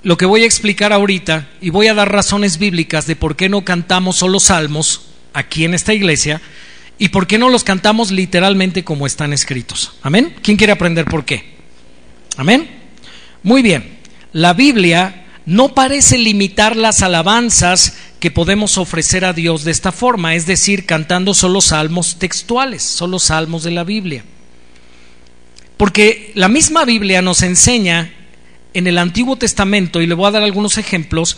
[0.03, 3.49] lo que voy a explicar ahorita, y voy a dar razones bíblicas de por qué
[3.49, 6.39] no cantamos solo salmos aquí en esta iglesia
[6.97, 9.95] y por qué no los cantamos literalmente como están escritos.
[10.01, 10.33] Amén.
[10.41, 11.55] ¿Quién quiere aprender por qué?
[12.37, 12.69] Amén.
[13.43, 13.99] Muy bien.
[14.31, 20.35] La Biblia no parece limitar las alabanzas que podemos ofrecer a Dios de esta forma,
[20.35, 24.23] es decir, cantando solo salmos textuales, solo salmos de la Biblia.
[25.81, 28.13] Porque la misma Biblia nos enseña
[28.75, 31.37] en el Antiguo Testamento, y le voy a dar algunos ejemplos,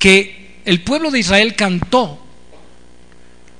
[0.00, 2.18] que el pueblo de Israel cantó,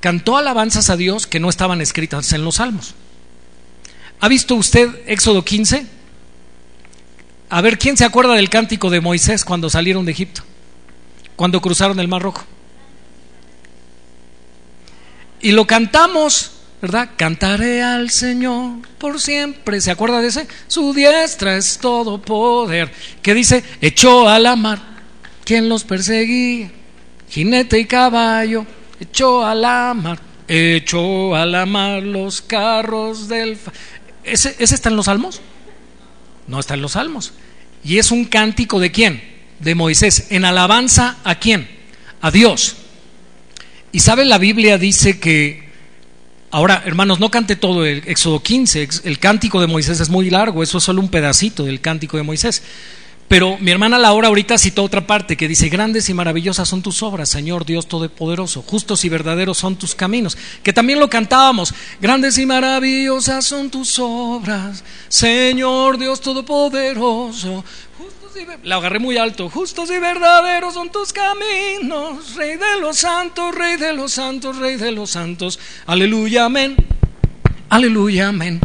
[0.01, 2.97] cantó alabanzas a Dios que no estaban escritas en los salmos.
[4.19, 5.87] ¿Ha visto usted Éxodo 15?
[7.49, 10.43] A ver, ¿quién se acuerda del cántico de Moisés cuando salieron de Egipto?
[11.37, 12.45] Cuando cruzaron el Mar Rojo.
[15.41, 16.54] Y lo cantamos,
[16.85, 17.13] ¿verdad?
[17.17, 19.81] Cantaré al Señor por siempre.
[19.81, 20.47] ¿Se acuerda de ese?
[20.67, 22.93] Su diestra es todo poder.
[23.23, 24.79] Que dice, echó a la mar
[25.47, 26.71] quien los perseguía,
[27.31, 28.67] jinete y caballo,
[29.01, 33.57] echó a la mar, echó a la mar los carros del...
[34.23, 35.41] ¿Ese, ¿Ese está en los salmos?
[36.47, 37.33] No está en los salmos.
[37.83, 39.23] Y es un cántico de quién?
[39.59, 40.27] De Moisés.
[40.29, 41.67] En alabanza a quién?
[42.21, 42.77] A Dios.
[43.91, 45.64] Y sabe, la Biblia dice que,
[46.55, 50.63] ahora hermanos, no cante todo el Éxodo 15, el cántico de Moisés es muy largo,
[50.63, 52.63] eso es solo un pedacito del cántico de Moisés.
[53.27, 57.03] Pero mi hermana Laura ahorita citó otra parte que dice, grandes y maravillosas son tus
[57.03, 62.39] obras, Señor Dios Todopoderoso, justos y verdaderos son tus caminos, que también lo cantábamos, grandes
[62.39, 67.65] y maravillosas son tus obras, Señor Dios Todopoderoso.
[68.63, 73.77] La agarré muy alto, justos y verdaderos son tus caminos, Rey de los santos, Rey
[73.77, 76.77] de los santos, Rey de los santos, aleluya, amén,
[77.69, 78.61] aleluya, amén.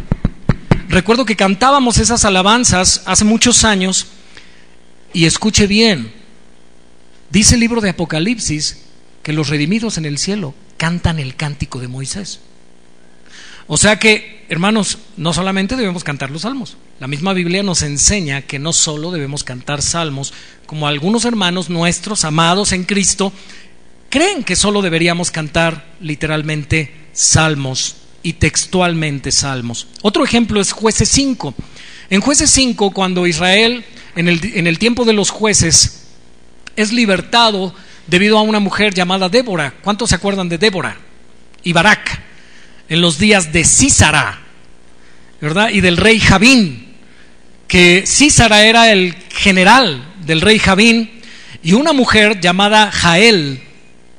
[0.88, 4.08] Recuerdo que cantábamos esas alabanzas hace muchos años
[5.14, 6.12] y escuche bien,
[7.30, 8.84] dice el libro de Apocalipsis
[9.22, 12.40] que los redimidos en el cielo cantan el cántico de Moisés.
[13.72, 18.42] O sea que, hermanos, no solamente debemos cantar los salmos, la misma Biblia nos enseña
[18.42, 20.34] que no solo debemos cantar salmos,
[20.66, 23.32] como algunos hermanos nuestros, amados en Cristo,
[24.10, 29.88] creen que solo deberíamos cantar literalmente salmos y textualmente salmos.
[30.02, 31.54] Otro ejemplo es jueces 5.
[32.10, 34.28] En jueces 5, cuando Israel en
[34.68, 36.08] el, tiempo de los jueces
[36.76, 37.74] es libertado
[38.08, 39.76] debido a una mujer llamada Débora.
[39.84, 40.98] ¿Cuántos se acuerdan de Débora?
[41.64, 41.72] Y
[42.90, 44.40] en los días de Císara,
[45.40, 45.70] ¿verdad?
[45.70, 46.96] Y del rey Javín,
[47.68, 51.12] que Císara era el general del rey Javín,
[51.64, 53.62] y una mujer llamada Jael,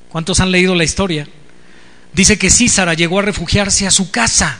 [0.08, 1.26] ¿cuántos han leído la historia?
[2.12, 4.58] Dice que Císara llegó a refugiarse a su casa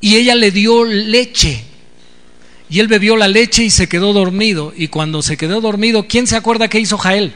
[0.00, 1.64] y ella le dio leche
[2.70, 4.72] y él bebió la leche y se quedó dormido.
[4.76, 7.34] Y cuando se quedó dormido, ¿quién se acuerda qué hizo Jael?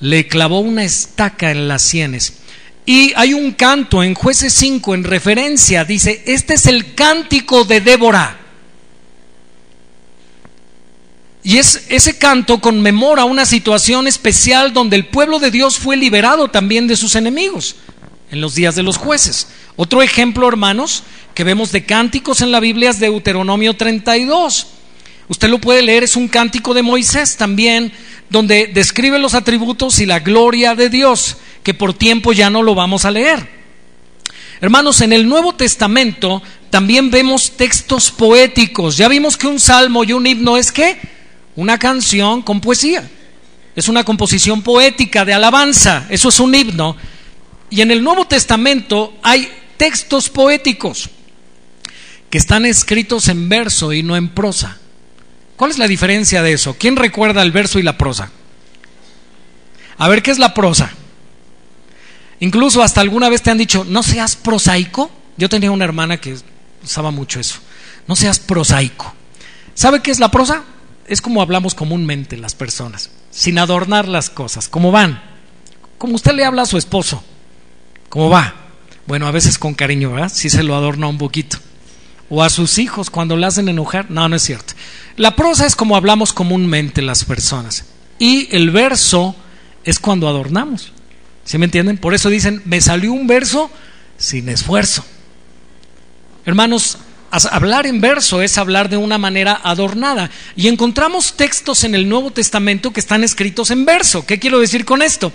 [0.00, 2.39] Le clavó una estaca en las sienes.
[2.90, 7.80] Y hay un canto en jueces 5 en referencia, dice, este es el cántico de
[7.80, 8.36] Débora.
[11.44, 16.48] Y es, ese canto conmemora una situación especial donde el pueblo de Dios fue liberado
[16.48, 17.76] también de sus enemigos
[18.32, 19.46] en los días de los jueces.
[19.76, 24.66] Otro ejemplo, hermanos, que vemos de cánticos en la Biblia es Deuteronomio 32.
[25.28, 27.92] Usted lo puede leer, es un cántico de Moisés también,
[28.30, 32.74] donde describe los atributos y la gloria de Dios, que por tiempo ya no lo
[32.74, 33.60] vamos a leer.
[34.60, 38.96] Hermanos, en el Nuevo Testamento también vemos textos poéticos.
[38.96, 40.98] Ya vimos que un salmo y un himno es qué?
[41.56, 43.08] Una canción con poesía.
[43.74, 46.06] Es una composición poética de alabanza.
[46.10, 46.96] Eso es un himno.
[47.70, 51.08] Y en el Nuevo Testamento hay textos poéticos
[52.28, 54.78] que están escritos en verso y no en prosa.
[55.56, 56.76] ¿Cuál es la diferencia de eso?
[56.78, 58.30] ¿Quién recuerda el verso y la prosa?
[59.98, 60.92] A ver, ¿qué es la prosa?
[62.40, 65.10] Incluso hasta alguna vez te han dicho, no seas prosaico.
[65.36, 66.36] Yo tenía una hermana que
[66.82, 67.60] usaba mucho eso.
[68.06, 69.14] No seas prosaico.
[69.74, 70.64] ¿Sabe qué es la prosa?
[71.06, 75.22] Es como hablamos comúnmente las personas, sin adornar las cosas, como van.
[75.98, 77.22] Como usted le habla a su esposo.
[78.08, 78.54] ¿Cómo va?
[79.06, 80.32] Bueno, a veces con cariño, ¿verdad?
[80.32, 81.58] Si se lo adorna un poquito.
[82.28, 84.10] O a sus hijos cuando le hacen enojar.
[84.10, 84.74] No, no es cierto.
[85.16, 87.84] La prosa es como hablamos comúnmente las personas.
[88.18, 89.34] Y el verso
[89.84, 90.92] es cuando adornamos.
[91.50, 91.98] ¿Sí me entienden?
[91.98, 93.72] Por eso dicen, me salió un verso
[94.16, 95.04] sin esfuerzo.
[96.46, 96.98] Hermanos,
[97.50, 100.30] hablar en verso es hablar de una manera adornada.
[100.54, 104.24] Y encontramos textos en el Nuevo Testamento que están escritos en verso.
[104.24, 105.32] ¿Qué quiero decir con esto?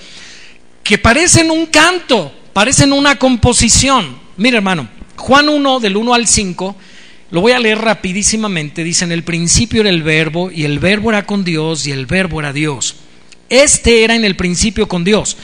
[0.85, 4.17] Que parecen un canto, parecen una composición.
[4.37, 6.75] Mira, hermano, Juan 1, del 1 al 5,
[7.31, 8.85] lo voy a leer rapidísimamente.
[8.85, 12.05] Dice, en el principio era el verbo, y el verbo era con Dios, y el
[12.05, 12.95] verbo era Dios.
[13.49, 15.35] Este era en el principio con Dios.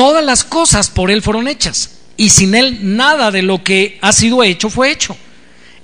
[0.00, 4.14] Todas las cosas por Él fueron hechas, y sin Él nada de lo que ha
[4.14, 5.14] sido hecho fue hecho.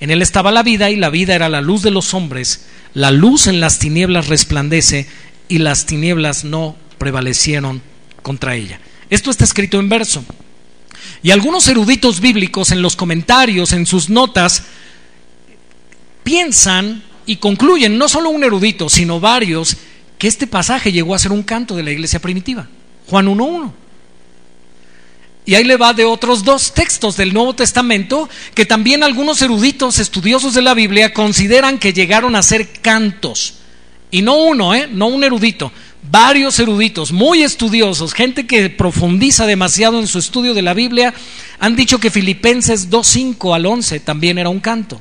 [0.01, 2.65] En Él estaba la vida, y la vida era la luz de los hombres.
[2.95, 5.07] La luz en las tinieblas resplandece,
[5.49, 7.83] y las tinieblas no prevalecieron
[8.23, 8.81] contra ella.
[9.11, 10.25] Esto está escrito en verso.
[11.23, 14.63] Y algunos eruditos bíblicos en los comentarios, en sus notas,
[16.25, 19.77] piensan y concluyen, no solo un erudito, sino varios,
[20.17, 22.67] que este pasaje llegó a ser un canto de la iglesia primitiva.
[23.09, 23.86] Juan 1.1.
[25.47, 30.01] Y ahí le va de otros dos textos del Nuevo Testamento que también algunos eruditos
[30.01, 33.55] estudiosos de la Biblia consideran que llegaron a ser cantos.
[34.11, 34.89] Y no uno, ¿eh?
[34.91, 35.71] no un erudito,
[36.11, 41.15] varios eruditos muy estudiosos, gente que profundiza demasiado en su estudio de la Biblia,
[41.61, 45.01] han dicho que Filipenses 2.5 al 11 también era un canto.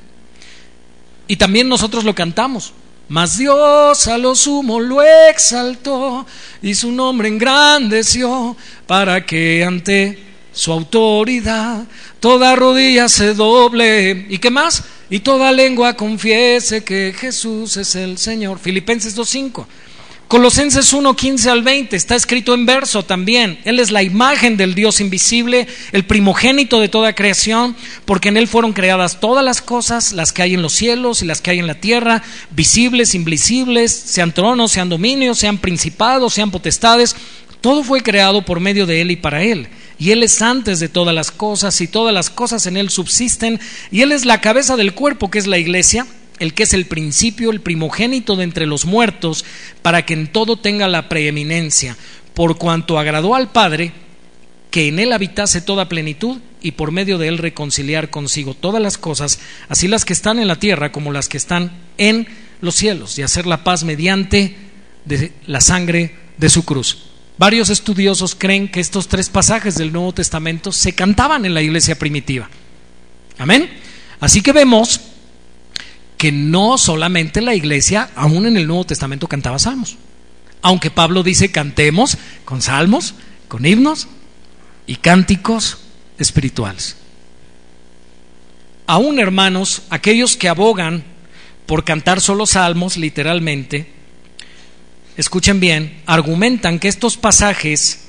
[1.27, 2.73] Y también nosotros lo cantamos.
[3.07, 6.25] Mas Dios a lo sumo lo exaltó
[6.61, 10.24] y su nombre engrandeció para que ante
[10.55, 11.85] su autoridad
[12.19, 14.25] toda rodilla se doble.
[14.29, 14.83] ¿Y qué más?
[15.09, 18.57] Y toda lengua confiese que Jesús es el Señor.
[18.57, 19.65] Filipenses 2.5.
[20.27, 23.59] Colosenses 1, 15 al 20 está escrito en verso también.
[23.63, 28.47] Él es la imagen del Dios invisible, el primogénito de toda creación, porque en Él
[28.47, 31.59] fueron creadas todas las cosas, las que hay en los cielos y las que hay
[31.59, 37.15] en la tierra, visibles, invisibles, sean tronos, sean dominios, sean principados, sean potestades.
[37.61, 39.67] Todo fue creado por medio de Él y para Él.
[39.97, 43.59] Y Él es antes de todas las cosas y todas las cosas en Él subsisten.
[43.91, 46.05] Y Él es la cabeza del cuerpo que es la iglesia
[46.39, 49.45] el que es el principio, el primogénito de entre los muertos,
[49.81, 51.97] para que en todo tenga la preeminencia,
[52.33, 53.93] por cuanto agradó al Padre
[54.71, 58.97] que en él habitase toda plenitud y por medio de él reconciliar consigo todas las
[58.97, 62.27] cosas, así las que están en la tierra como las que están en
[62.59, 64.57] los cielos, y hacer la paz mediante
[65.05, 67.14] de la sangre de su cruz.
[67.37, 71.99] Varios estudiosos creen que estos tres pasajes del Nuevo Testamento se cantaban en la iglesia
[71.99, 72.49] primitiva.
[73.37, 73.69] Amén.
[74.21, 75.01] Así que vemos
[76.17, 79.97] que no solamente la iglesia, aún en el Nuevo Testamento cantaba salmos.
[80.61, 83.15] Aunque Pablo dice cantemos con salmos,
[83.49, 84.07] con himnos
[84.87, 85.79] y cánticos
[86.17, 86.95] espirituales.
[88.87, 91.03] Aún hermanos, aquellos que abogan
[91.65, 93.91] por cantar solo salmos, literalmente,
[95.17, 98.05] escuchen bien, argumentan que estos pasajes,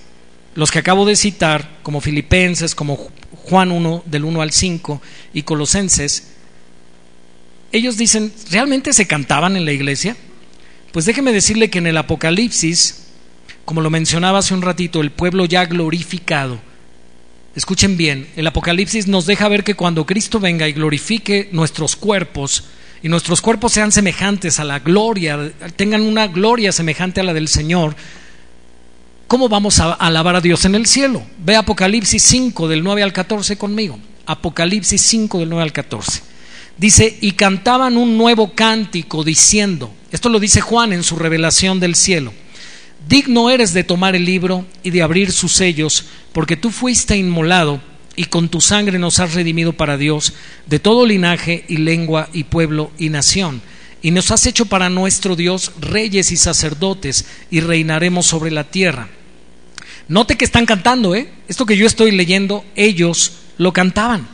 [0.54, 3.10] los que acabo de citar, como Filipenses, como
[3.44, 5.00] Juan 1 del 1 al 5
[5.34, 6.28] y Colosenses,
[7.72, 10.16] ellos dicen, ¿realmente se cantaban en la iglesia?
[10.92, 13.06] Pues déjeme decirle que en el Apocalipsis,
[13.64, 16.58] como lo mencionaba hace un ratito, el pueblo ya glorificado,
[17.54, 22.64] escuchen bien, el Apocalipsis nos deja ver que cuando Cristo venga y glorifique nuestros cuerpos,
[23.06, 27.46] y nuestros cuerpos sean semejantes a la gloria, tengan una gloria semejante a la del
[27.46, 27.94] Señor,
[29.28, 31.22] ¿cómo vamos a alabar a Dios en el cielo?
[31.38, 33.96] Ve Apocalipsis 5 del 9 al 14 conmigo.
[34.26, 36.20] Apocalipsis 5 del 9 al 14.
[36.78, 41.94] Dice, y cantaban un nuevo cántico diciendo, esto lo dice Juan en su revelación del
[41.94, 42.32] cielo,
[43.08, 47.80] digno eres de tomar el libro y de abrir sus sellos, porque tú fuiste inmolado
[48.16, 50.32] y con tu sangre nos has redimido para Dios
[50.66, 53.62] de todo linaje y lengua y pueblo y nación.
[54.02, 59.08] Y nos has hecho para nuestro Dios reyes y sacerdotes y reinaremos sobre la tierra.
[60.08, 61.30] Note que están cantando, ¿eh?
[61.48, 64.28] Esto que yo estoy leyendo, ellos lo cantaban.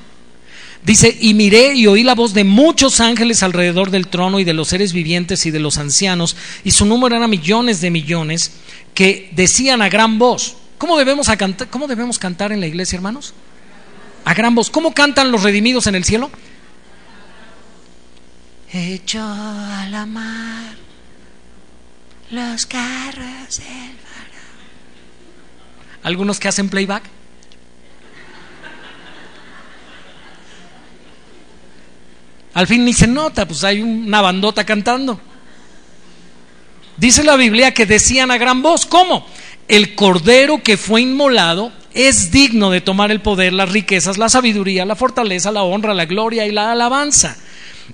[0.85, 4.53] Dice, y miré y oí la voz de muchos ángeles alrededor del trono y de
[4.53, 8.53] los seres vivientes y de los ancianos, y su número era millones de millones,
[8.93, 11.29] que decían a gran voz, ¿cómo debemos,
[11.71, 13.33] ¿cómo debemos cantar en la iglesia, hermanos?
[14.25, 14.71] A gran voz.
[14.71, 16.31] ¿Cómo cantan los redimidos en el cielo?
[18.73, 20.83] Hecho a la mar
[22.31, 23.93] los carros del
[26.03, 27.05] Algunos que hacen playback.
[32.55, 35.21] Al fin ni se nota, pues hay una bandota cantando.
[36.97, 39.27] Dice la Biblia que decían a gran voz, ¿cómo?
[39.69, 44.85] El cordero que fue inmolado es digno de tomar el poder, las riquezas, la sabiduría,
[44.85, 47.37] la fortaleza, la honra, la gloria y la alabanza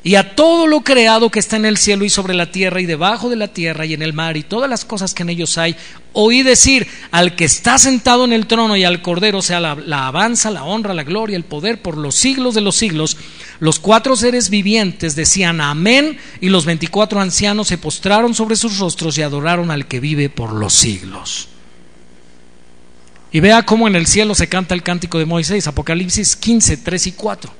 [0.04, 2.86] y a todo lo creado que está en el cielo y sobre la tierra y
[2.86, 5.58] debajo de la tierra y en el mar y todas las cosas que en ellos
[5.58, 5.74] hay,
[6.12, 10.06] oí decir al que está sentado en el trono y al cordero sea la, la
[10.06, 13.16] avanza, la honra, la gloria, el poder por los siglos de los siglos.
[13.60, 19.18] Los cuatro seres vivientes decían amén y los veinticuatro ancianos se postraron sobre sus rostros
[19.18, 21.48] y adoraron al que vive por los siglos.
[23.30, 27.06] Y vea cómo en el cielo se canta el cántico de Moisés, Apocalipsis 15, 3
[27.08, 27.52] y 4.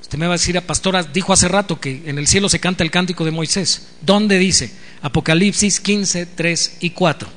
[0.00, 2.58] Usted me va a decir, a pastora, dijo hace rato que en el cielo se
[2.58, 3.88] canta el cántico de Moisés.
[4.00, 4.72] ¿Dónde dice?
[5.02, 7.28] Apocalipsis 15, 3 y 4.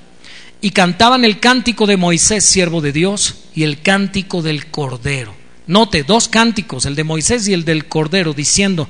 [0.61, 5.35] Y cantaban el cántico de Moisés, siervo de Dios, y el cántico del Cordero.
[5.67, 8.89] Note, dos cánticos, el de Moisés y el del Cordero, diciendo,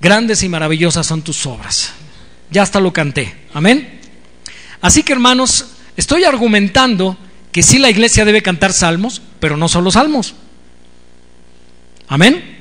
[0.00, 1.92] grandes y maravillosas son tus obras.
[2.50, 3.34] ya hasta lo canté.
[3.52, 4.00] Amén.
[4.80, 7.16] Así que hermanos, estoy argumentando
[7.52, 10.34] que sí la iglesia debe cantar salmos, pero no solo salmos.
[12.08, 12.56] Amén.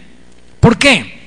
[0.60, 1.20] ¿Por qué?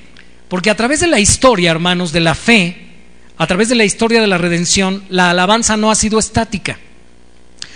[0.48, 2.88] Porque a través de la historia, hermanos, de la fe,
[3.36, 6.78] a través de la historia de la redención, la alabanza no ha sido estática,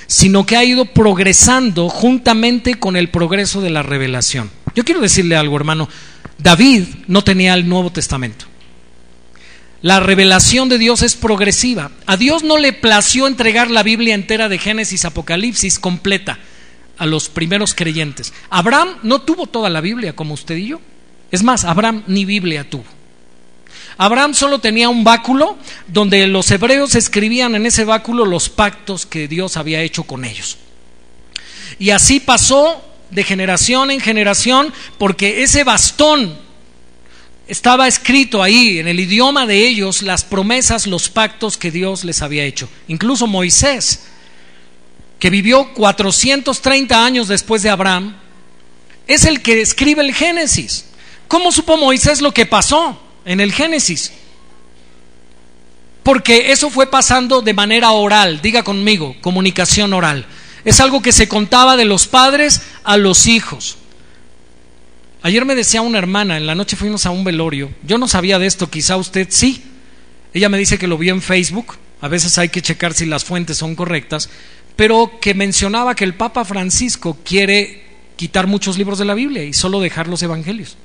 [0.07, 4.51] sino que ha ido progresando juntamente con el progreso de la revelación.
[4.75, 5.89] Yo quiero decirle algo, hermano.
[6.39, 8.47] David no tenía el Nuevo Testamento.
[9.83, 11.91] La revelación de Dios es progresiva.
[12.07, 16.39] A Dios no le plació entregar la Biblia entera de Génesis, Apocalipsis completa
[16.99, 18.33] a los primeros creyentes.
[18.49, 20.81] Abraham no tuvo toda la Biblia como usted y yo.
[21.33, 22.85] Es más, Abraham ni Biblia tuvo.
[23.99, 25.59] Abraham solo tenía un báculo
[25.89, 30.59] donde los hebreos escribían en ese báculo los pactos que Dios había hecho con ellos.
[31.81, 32.81] Y así pasó
[33.11, 36.39] de generación en generación porque ese bastón
[37.53, 42.23] estaba escrito ahí en el idioma de ellos las promesas, los pactos que Dios les
[42.23, 42.67] había hecho.
[42.89, 44.05] Incluso Moisés,
[45.19, 48.17] que vivió 430 años después de Abraham,
[49.07, 50.87] es el que escribe el Génesis.
[51.29, 54.13] ¿Cómo supo Moisés lo que pasó en el Génesis?
[56.05, 60.25] Porque eso fue pasando de manera oral, diga conmigo, comunicación oral.
[60.65, 63.77] Es algo que se contaba de los padres a los hijos.
[65.23, 68.41] Ayer me decía una hermana, en la noche fuimos a un velorio, yo no sabía
[68.41, 69.63] de esto, quizá usted sí.
[70.35, 73.25] Ella me dice que lo vio en Facebook, a veces hay que checar si las
[73.25, 74.29] fuentes son correctas,
[74.75, 77.85] pero que mencionaba que el Papa Francisco quiere
[78.17, 80.77] quitar muchos libros de la Biblia y solo dejar los evangelios.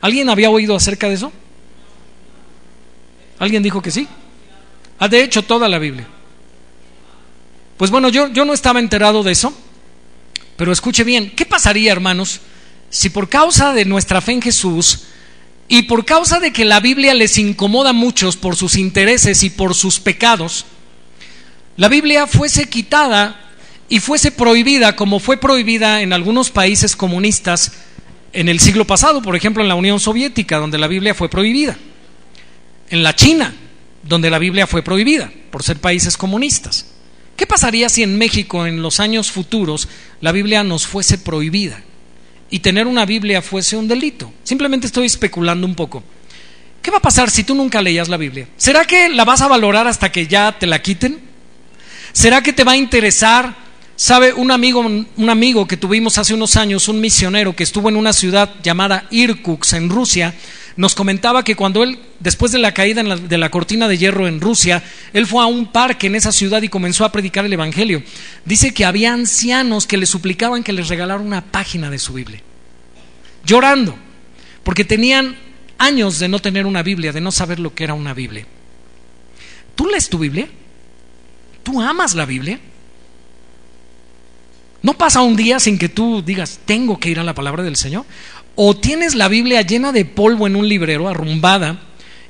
[0.00, 1.32] ¿Alguien había oído acerca de eso?
[3.38, 4.08] ¿Alguien dijo que sí?
[4.98, 6.06] Ah, de hecho, toda la Biblia.
[7.76, 9.52] Pues bueno, yo, yo no estaba enterado de eso,
[10.56, 12.40] pero escuche bien, ¿qué pasaría, hermanos,
[12.90, 15.04] si por causa de nuestra fe en Jesús
[15.68, 19.50] y por causa de que la Biblia les incomoda a muchos por sus intereses y
[19.50, 20.64] por sus pecados,
[21.76, 23.52] la Biblia fuese quitada
[23.88, 27.72] y fuese prohibida como fue prohibida en algunos países comunistas
[28.32, 31.76] en el siglo pasado, por ejemplo en la Unión Soviética, donde la Biblia fue prohibida,
[32.90, 33.54] en la China,
[34.02, 36.86] donde la Biblia fue prohibida por ser países comunistas.
[37.36, 39.88] ¿Qué pasaría si en México en los años futuros
[40.20, 41.82] la Biblia nos fuese prohibida
[42.50, 44.32] y tener una Biblia fuese un delito?
[44.44, 46.02] Simplemente estoy especulando un poco.
[46.82, 48.48] ¿Qué va a pasar si tú nunca leías la Biblia?
[48.56, 51.18] ¿Será que la vas a valorar hasta que ya te la quiten?
[52.12, 53.68] ¿Será que te va a interesar
[54.00, 57.96] Sabe, un amigo, un amigo que tuvimos hace unos años, un misionero que estuvo en
[57.96, 60.34] una ciudad llamada Irkutsk en Rusia,
[60.78, 64.40] nos comentaba que cuando él, después de la caída de la cortina de hierro en
[64.40, 64.80] Rusia,
[65.12, 68.00] él fue a un parque en esa ciudad y comenzó a predicar el Evangelio.
[68.44, 72.40] Dice que había ancianos que le suplicaban que les regalara una página de su Biblia,
[73.44, 73.98] llorando,
[74.62, 75.36] porque tenían
[75.78, 78.46] años de no tener una Biblia, de no saber lo que era una Biblia.
[79.74, 80.48] ¿Tú lees tu Biblia?
[81.64, 82.60] ¿Tú amas la Biblia?
[84.80, 87.74] No pasa un día sin que tú digas, tengo que ir a la palabra del
[87.74, 88.04] Señor.
[88.60, 91.80] O tienes la Biblia llena de polvo en un librero, arrumbada,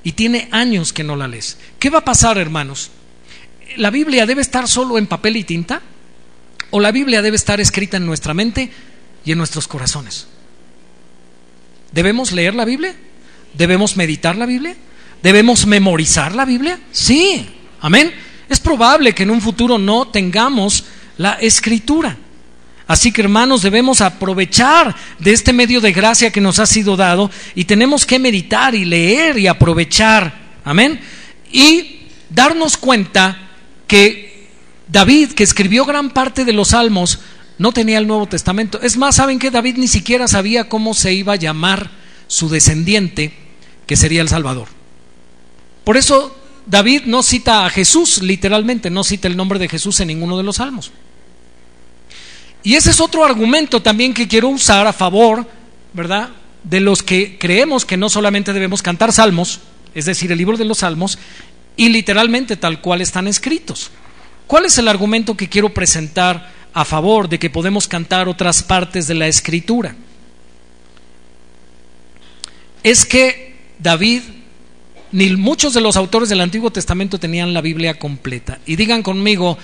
[0.04, 1.56] y tiene años que no la lees.
[1.78, 2.90] ¿Qué va a pasar, hermanos?
[3.78, 5.80] ¿La Biblia debe estar solo en papel y tinta?
[6.68, 8.70] ¿O la Biblia debe estar escrita en nuestra mente
[9.24, 10.26] y en nuestros corazones?
[11.92, 12.94] ¿Debemos leer la Biblia?
[13.54, 14.76] ¿Debemos meditar la Biblia?
[15.22, 16.78] ¿Debemos memorizar la Biblia?
[16.92, 17.48] Sí,
[17.80, 18.12] amén.
[18.50, 20.84] Es probable que en un futuro no tengamos
[21.16, 22.18] la escritura.
[22.88, 27.30] Así que hermanos, debemos aprovechar de este medio de gracia que nos ha sido dado
[27.54, 30.34] y tenemos que meditar y leer y aprovechar.
[30.64, 30.98] Amén.
[31.52, 33.50] Y darnos cuenta
[33.86, 34.48] que
[34.88, 37.18] David, que escribió gran parte de los salmos,
[37.58, 38.80] no tenía el Nuevo Testamento.
[38.80, 41.90] Es más, saben que David ni siquiera sabía cómo se iba a llamar
[42.26, 43.34] su descendiente,
[43.86, 44.68] que sería el Salvador.
[45.84, 46.34] Por eso
[46.64, 50.42] David no cita a Jesús, literalmente, no cita el nombre de Jesús en ninguno de
[50.44, 50.90] los salmos.
[52.68, 55.46] Y ese es otro argumento también que quiero usar a favor,
[55.94, 56.28] ¿verdad?
[56.62, 59.60] De los que creemos que no solamente debemos cantar salmos,
[59.94, 61.18] es decir, el libro de los salmos,
[61.78, 63.90] y literalmente tal cual están escritos.
[64.46, 69.06] ¿Cuál es el argumento que quiero presentar a favor de que podemos cantar otras partes
[69.06, 69.96] de la escritura?
[72.82, 74.20] Es que David
[75.12, 78.58] ni muchos de los autores del Antiguo Testamento tenían la Biblia completa.
[78.66, 79.56] Y digan conmigo,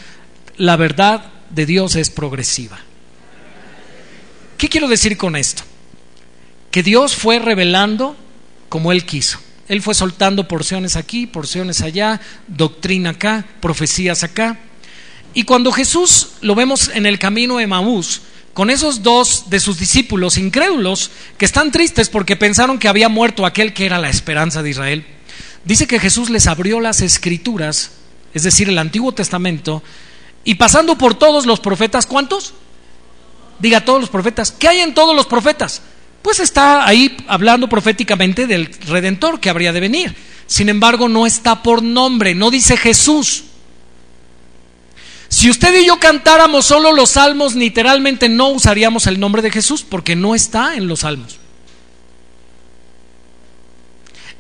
[0.57, 2.81] la verdad de Dios es progresiva.
[4.57, 5.63] ¿Qué quiero decir con esto?
[6.71, 8.17] Que Dios fue revelando
[8.69, 9.39] como Él quiso.
[9.69, 14.59] Él fue soltando porciones aquí, porciones allá, doctrina acá, profecías acá.
[15.33, 18.21] Y cuando Jesús lo vemos en el camino de Maús,
[18.53, 23.45] con esos dos de sus discípulos incrédulos que están tristes porque pensaron que había muerto
[23.45, 25.07] aquel que era la esperanza de Israel,
[25.65, 27.91] dice que Jesús les abrió las escrituras,
[28.33, 29.83] es decir, el Antiguo Testamento,
[30.45, 32.55] y pasando por todos los profetas, ¿cuántos?
[33.59, 34.53] Diga todos los profetas.
[34.53, 35.83] ¿Qué hay en todos los profetas?
[36.23, 40.17] Pues está ahí hablando proféticamente del Redentor que habría de venir.
[40.47, 43.45] Sin embargo, no está por nombre, no dice Jesús.
[45.29, 49.85] Si usted y yo cantáramos solo los salmos, literalmente no usaríamos el nombre de Jesús
[49.89, 51.39] porque no está en los salmos.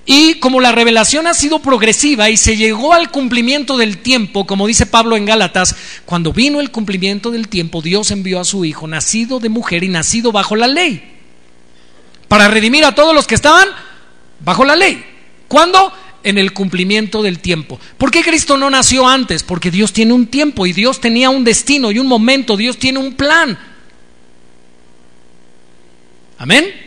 [0.07, 4.67] Y como la revelación ha sido progresiva y se llegó al cumplimiento del tiempo, como
[4.67, 5.75] dice Pablo en Gálatas,
[6.05, 9.89] cuando vino el cumplimiento del tiempo, Dios envió a su Hijo, nacido de mujer y
[9.89, 11.03] nacido bajo la ley,
[12.29, 13.69] para redimir a todos los que estaban
[14.41, 15.03] bajo la ley.
[15.49, 15.93] ¿Cuándo?
[16.23, 17.81] En el cumplimiento del tiempo.
[17.97, 19.43] ¿Por qué Cristo no nació antes?
[19.43, 22.99] Porque Dios tiene un tiempo y Dios tenía un destino y un momento, Dios tiene
[22.99, 23.59] un plan.
[26.37, 26.84] Amén.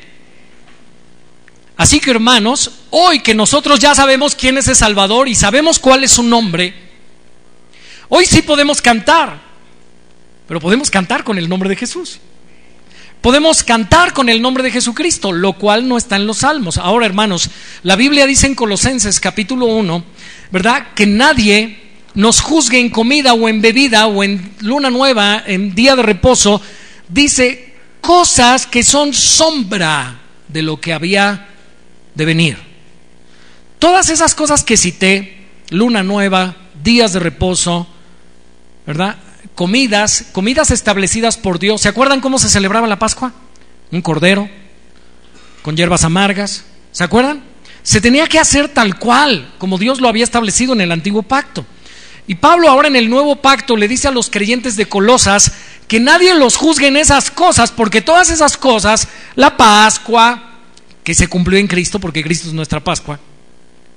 [1.77, 6.03] Así que hermanos, hoy que nosotros ya sabemos quién es el Salvador y sabemos cuál
[6.03, 6.73] es su nombre,
[8.09, 9.39] hoy sí podemos cantar,
[10.47, 12.19] pero podemos cantar con el nombre de Jesús.
[13.21, 16.77] Podemos cantar con el nombre de Jesucristo, lo cual no está en los salmos.
[16.77, 17.49] Ahora, hermanos,
[17.83, 20.03] la Biblia dice en Colosenses capítulo 1,
[20.51, 20.87] ¿verdad?
[20.95, 21.79] Que nadie
[22.13, 26.61] nos juzgue en comida o en bebida o en luna nueva, en día de reposo,
[27.09, 31.47] dice cosas que son sombra de lo que había
[32.17, 32.57] de venir.
[33.79, 37.87] Todas esas cosas que cité, luna nueva, días de reposo,
[38.85, 39.17] ¿verdad?
[39.53, 41.81] Comidas, comidas establecidas por Dios.
[41.81, 43.33] ¿Se acuerdan cómo se celebraba la Pascua?
[43.91, 44.49] Un cordero
[45.61, 46.65] con hierbas amargas.
[46.91, 47.43] ¿Se acuerdan?
[47.83, 51.65] Se tenía que hacer tal cual, como Dios lo había establecido en el antiguo pacto.
[52.25, 55.51] Y Pablo ahora en el nuevo pacto le dice a los creyentes de Colosas
[55.87, 60.47] que nadie los juzgue en esas cosas, porque todas esas cosas, la Pascua,
[61.07, 63.17] que se cumplió en Cristo, porque Cristo es nuestra Pascua,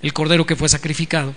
[0.00, 1.34] el Cordero que fue sacrificado,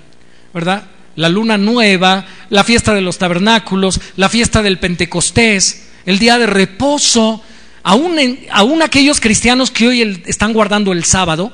[0.53, 0.83] ¿verdad?
[1.15, 6.45] La luna nueva, la fiesta de los tabernáculos, la fiesta del Pentecostés, el día de
[6.45, 7.41] reposo,
[7.81, 11.51] aún, aquellos cristianos que hoy están guardando el sábado,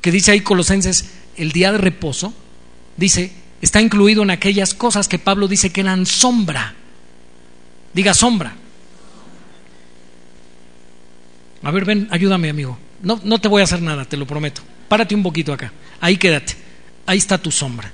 [0.00, 2.34] que dice ahí Colosenses, el día de reposo,
[2.96, 3.30] dice,
[3.62, 6.74] está incluido en aquellas cosas que Pablo dice que eran sombra.
[7.94, 8.52] Diga sombra.
[11.62, 12.76] A ver, ven, ayúdame, amigo.
[13.02, 14.62] No, no te voy a hacer nada, te lo prometo.
[14.88, 15.72] Párate un poquito acá.
[16.00, 16.56] Ahí quédate.
[17.06, 17.92] Ahí está tu sombra.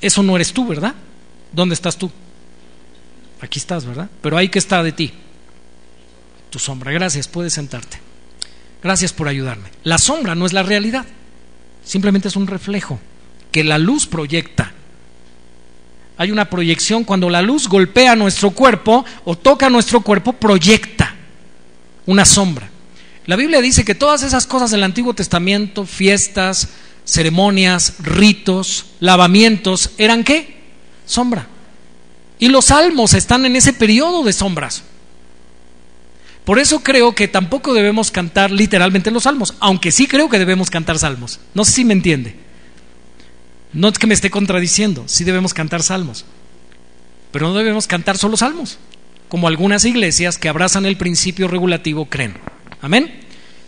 [0.00, 0.94] Eso no eres tú, ¿verdad?
[1.52, 2.10] ¿Dónde estás tú?
[3.40, 4.08] Aquí estás, ¿verdad?
[4.22, 5.12] Pero ahí que está de ti.
[6.50, 6.92] Tu sombra.
[6.92, 7.98] Gracias, puedes sentarte.
[8.82, 9.68] Gracias por ayudarme.
[9.84, 11.04] La sombra no es la realidad.
[11.84, 12.98] Simplemente es un reflejo
[13.50, 14.72] que la luz proyecta.
[16.18, 21.14] Hay una proyección cuando la luz golpea nuestro cuerpo o toca nuestro cuerpo, proyecta
[22.06, 22.70] una sombra.
[23.26, 26.68] La Biblia dice que todas esas cosas del Antiguo Testamento, fiestas,
[27.04, 30.56] ceremonias, ritos, lavamientos, ¿eran qué?
[31.06, 31.48] Sombra.
[32.38, 34.82] Y los salmos están en ese periodo de sombras.
[36.44, 40.70] Por eso creo que tampoco debemos cantar literalmente los salmos, aunque sí creo que debemos
[40.70, 41.40] cantar salmos.
[41.54, 42.36] No sé si me entiende.
[43.72, 46.24] No es que me esté contradiciendo, sí debemos cantar salmos.
[47.32, 48.78] Pero no debemos cantar solo salmos,
[49.28, 52.36] como algunas iglesias que abrazan el principio regulativo creen.
[52.80, 53.20] Amén.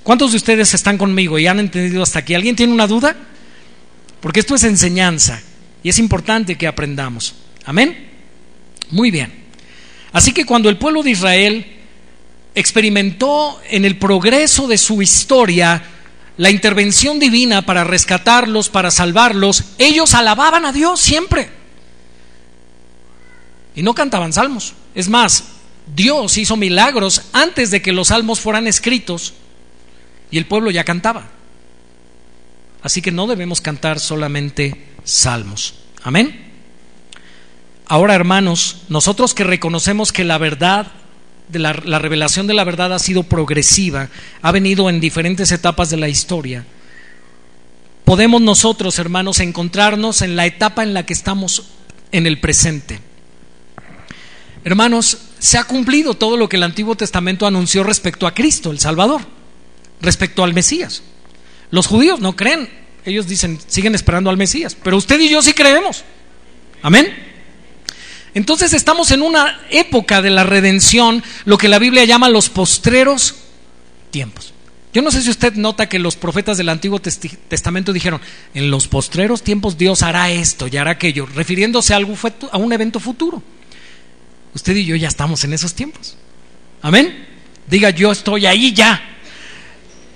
[0.03, 2.35] ¿Cuántos de ustedes están conmigo y han entendido hasta aquí?
[2.35, 3.17] ¿Alguien tiene una duda?
[4.21, 5.41] Porque esto es enseñanza
[5.83, 7.35] y es importante que aprendamos.
[7.65, 8.09] Amén.
[8.91, 9.33] Muy bien.
[10.13, 11.67] Así que cuando el pueblo de Israel
[12.55, 15.83] experimentó en el progreso de su historia
[16.39, 21.51] la intervención divina para rescatarlos, para salvarlos, ellos alababan a Dios siempre.
[23.75, 24.75] Y no cantaban salmos.
[24.95, 25.45] Es más,
[25.95, 29.35] Dios hizo milagros antes de que los salmos fueran escritos
[30.31, 31.29] y el pueblo ya cantaba.
[32.83, 35.75] Así que no debemos cantar solamente salmos.
[36.03, 36.47] Amén.
[37.87, 40.93] Ahora, hermanos, nosotros que reconocemos que la verdad,
[41.53, 44.11] la, la, revelación de la verdad ha sido progresiva,
[44.43, 46.67] ha venido en diferentes etapas de la historia,
[48.05, 51.71] podemos nosotros, hermanos, encontrarnos en la etapa en la que estamos
[52.13, 53.01] en el presente.
[54.65, 58.79] Hermanos, se ha cumplido todo lo que el Antiguo Testamento anunció respecto a Cristo, el
[58.79, 59.23] Salvador,
[60.01, 61.03] respecto al Mesías.
[61.71, 62.69] Los judíos no creen,
[63.05, 66.05] ellos dicen, siguen esperando al Mesías, pero usted y yo sí creemos.
[66.83, 67.15] Amén.
[68.35, 73.35] Entonces estamos en una época de la redención, lo que la Biblia llama los postreros
[74.11, 74.53] tiempos.
[74.93, 78.21] Yo no sé si usted nota que los profetas del Antiguo Testamento dijeron,
[78.55, 82.17] en los postreros tiempos Dios hará esto y hará aquello, refiriéndose a, algo,
[82.51, 83.43] a un evento futuro.
[84.55, 86.17] Usted y yo ya estamos en esos tiempos.
[86.83, 87.27] Amén.
[87.67, 89.03] Diga, yo estoy ahí ya.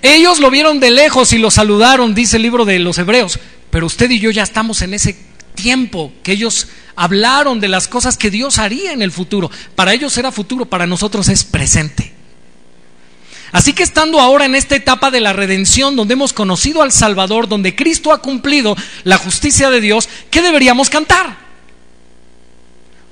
[0.01, 3.85] Ellos lo vieron de lejos y lo saludaron, dice el libro de los Hebreos, pero
[3.85, 5.15] usted y yo ya estamos en ese
[5.55, 9.49] tiempo que ellos hablaron de las cosas que Dios haría en el futuro.
[9.75, 12.11] Para ellos era futuro, para nosotros es presente.
[13.53, 17.47] Así que estando ahora en esta etapa de la redención, donde hemos conocido al Salvador,
[17.47, 21.42] donde Cristo ha cumplido la justicia de Dios, ¿qué deberíamos cantar?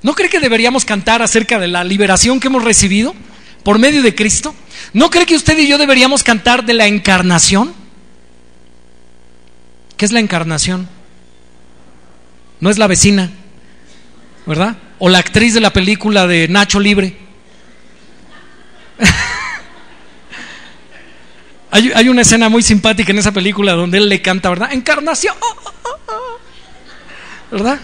[0.02, 3.14] ¿No cree que deberíamos cantar acerca de la liberación que hemos recibido
[3.62, 4.54] por medio de Cristo?
[4.92, 7.72] ¿No cree que usted y yo deberíamos cantar de la encarnación?
[9.96, 10.88] ¿Qué es la encarnación?
[12.58, 13.30] No es la vecina,
[14.46, 14.76] ¿verdad?
[14.98, 17.16] O la actriz de la película de Nacho Libre.
[21.70, 24.72] hay, una escena muy simpática en esa película donde él le canta, ¿verdad?
[24.72, 25.36] Encarnación.
[27.52, 27.78] ¿Verdad?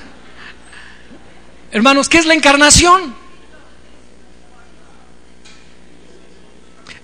[1.70, 3.14] Hermanos, ¿qué es la encarnación?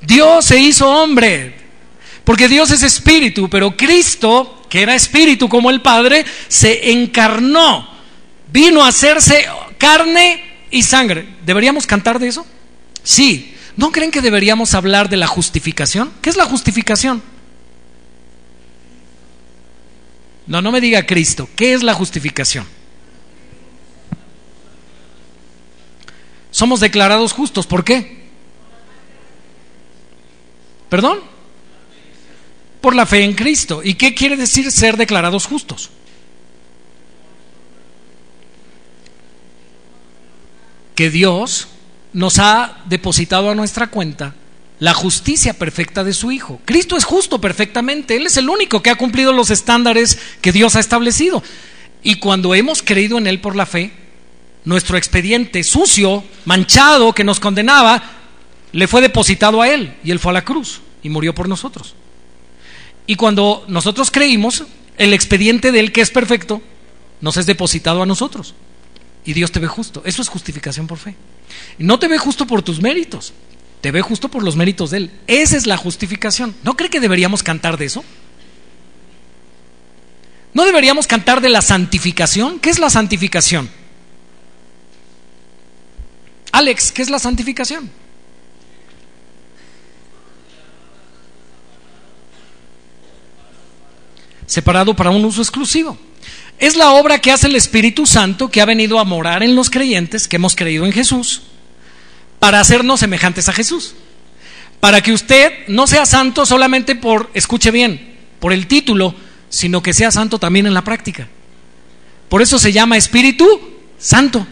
[0.01, 1.55] Dios se hizo hombre,
[2.25, 7.89] porque Dios es espíritu, pero Cristo, que era espíritu como el Padre, se encarnó,
[8.53, 9.47] vino a hacerse
[9.79, 11.27] carne y sangre.
[11.45, 12.47] ¿Deberíamos cantar de eso?
[13.03, 13.51] Sí.
[13.77, 16.13] ¿No creen que deberíamos hablar de la justificación?
[16.23, 17.23] ¿Qué es la justificación?
[20.47, 21.49] No, no me diga Cristo.
[21.57, 22.67] ¿Qué es la justificación?
[26.55, 27.67] Somos declarados justos.
[27.67, 28.17] ¿Por qué?
[30.89, 31.19] ¿Perdón?
[32.81, 33.81] Por la fe en Cristo.
[33.83, 35.91] ¿Y qué quiere decir ser declarados justos?
[40.95, 41.67] Que Dios
[42.13, 44.37] nos ha depositado a nuestra cuenta
[44.79, 46.61] la justicia perfecta de su Hijo.
[46.65, 48.15] Cristo es justo perfectamente.
[48.15, 51.43] Él es el único que ha cumplido los estándares que Dios ha establecido.
[52.05, 54.04] Y cuando hemos creído en Él por la fe,
[54.65, 58.03] nuestro expediente sucio, manchado, que nos condenaba,
[58.73, 61.95] le fue depositado a Él y Él fue a la cruz y murió por nosotros.
[63.07, 64.65] Y cuando nosotros creímos,
[64.97, 66.63] el expediente de Él, que es perfecto,
[67.21, 68.55] nos es depositado a nosotros.
[69.25, 70.03] Y Dios te ve justo.
[70.05, 71.15] Eso es justificación por fe.
[71.79, 73.33] No te ve justo por tus méritos,
[73.81, 75.11] te ve justo por los méritos de Él.
[75.27, 76.55] Esa es la justificación.
[76.63, 78.03] ¿No cree que deberíamos cantar de eso?
[80.55, 82.61] ¿No deberíamos cantar de la santificación?
[82.61, 83.69] ¿Qué es la santificación?
[86.55, 87.91] Alex, ¿qué es la santificación?
[94.47, 95.99] separado para un uso exclusivo.
[96.61, 99.69] Es la obra que hace el Espíritu Santo que ha venido a morar en los
[99.69, 101.43] creyentes que hemos creído en Jesús
[102.39, 103.97] para hacernos semejantes a Jesús.
[104.79, 109.17] Para que usted no sea santo solamente por, escuche bien, por el título,
[109.49, 111.27] sino que sea santo también en la práctica.
[112.29, 113.49] Por eso se llama Espíritu
[113.99, 114.47] Santo.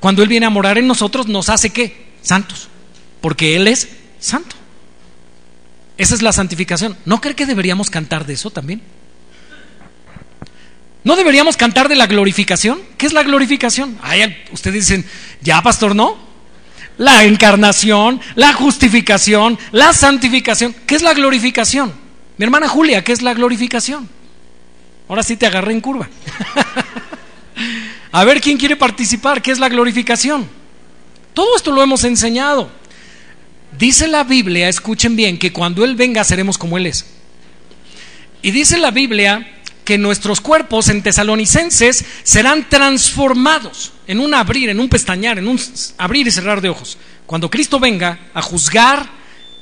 [0.00, 2.08] Cuando Él viene a morar en nosotros, nos hace qué?
[2.22, 2.68] Santos.
[3.20, 3.88] Porque Él es
[4.20, 4.56] santo.
[5.96, 6.96] Esa es la santificación.
[7.04, 8.80] ¿No cree que deberíamos cantar de eso también?
[11.02, 12.80] ¿No deberíamos cantar de la glorificación?
[12.96, 13.98] ¿Qué es la glorificación?
[14.52, 15.04] ustedes dicen,
[15.40, 16.16] ya pastor, no.
[16.98, 20.74] La encarnación, la justificación, la santificación.
[20.86, 21.92] ¿Qué es la glorificación?
[22.36, 24.08] Mi hermana Julia, ¿qué es la glorificación?
[25.08, 26.08] Ahora sí te agarré en curva.
[28.12, 29.42] A ver quién quiere participar.
[29.42, 30.48] ¿Qué es la glorificación?
[31.34, 32.70] Todo esto lo hemos enseñado.
[33.78, 37.04] Dice la Biblia, escuchen bien, que cuando Él venga seremos como Él es.
[38.42, 39.46] Y dice la Biblia
[39.84, 45.60] que nuestros cuerpos en tesalonicenses serán transformados en un abrir, en un pestañear, en un
[45.96, 46.98] abrir y cerrar de ojos.
[47.26, 49.08] Cuando Cristo venga a juzgar,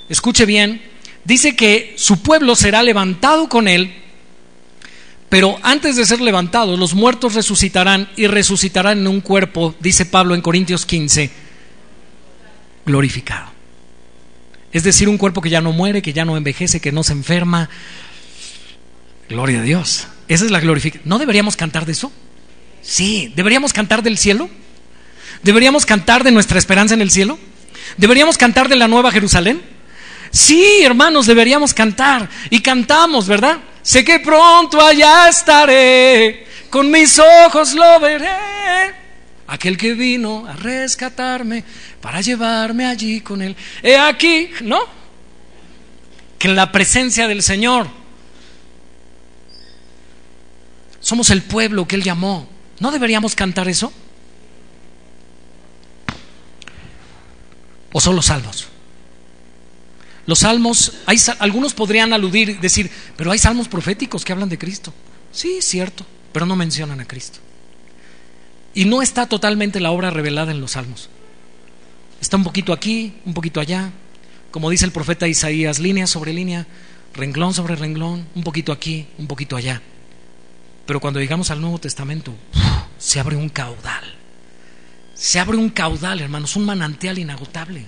[0.09, 0.83] escuche bien,
[1.25, 3.95] dice que su pueblo será levantado con él,
[5.29, 10.35] pero antes de ser levantado, los muertos resucitarán y resucitarán en un cuerpo, dice Pablo
[10.35, 11.31] en Corintios 15,
[12.85, 13.51] glorificado.
[14.73, 17.13] Es decir, un cuerpo que ya no muere, que ya no envejece, que no se
[17.13, 17.69] enferma.
[19.29, 20.07] Gloria a Dios.
[20.29, 21.09] Esa es la glorificación.
[21.09, 22.13] ¿No deberíamos cantar de eso?
[22.83, 24.49] Sí, deberíamos cantar del cielo.
[25.43, 27.39] ¿Deberíamos cantar de nuestra esperanza en el cielo?
[27.97, 29.63] ¿Deberíamos cantar de la nueva Jerusalén?
[30.31, 32.29] Sí, hermanos, deberíamos cantar.
[32.51, 33.59] Y cantamos, ¿verdad?
[33.87, 38.93] Sé que pronto allá estaré, con mis ojos lo veré.
[39.47, 41.63] Aquel que vino a rescatarme
[42.01, 43.55] para llevarme allí con él.
[43.85, 44.81] He aquí, ¿no?
[46.37, 47.87] Que en la presencia del Señor
[50.99, 52.49] somos el pueblo que Él llamó.
[52.81, 53.93] ¿No deberíamos cantar eso?
[57.93, 58.67] ¿O son los salmos?
[60.27, 64.93] Los salmos, hay, algunos podrían aludir, decir, pero hay salmos proféticos que hablan de Cristo.
[65.33, 67.39] Sí, cierto, pero no mencionan a Cristo.
[68.75, 71.09] Y no está totalmente la obra revelada en los salmos.
[72.21, 73.91] Está un poquito aquí, un poquito allá.
[74.51, 76.67] Como dice el profeta Isaías, línea sobre línea,
[77.15, 79.81] renglón sobre renglón, un poquito aquí, un poquito allá.
[80.87, 82.35] Pero cuando llegamos al Nuevo Testamento,
[82.99, 84.05] se abre un caudal.
[85.15, 87.87] Se abre un caudal, hermanos, un manantial inagotable.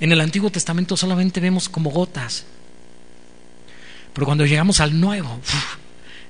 [0.00, 2.44] En el Antiguo Testamento solamente vemos como gotas.
[4.12, 5.40] Pero cuando llegamos al Nuevo,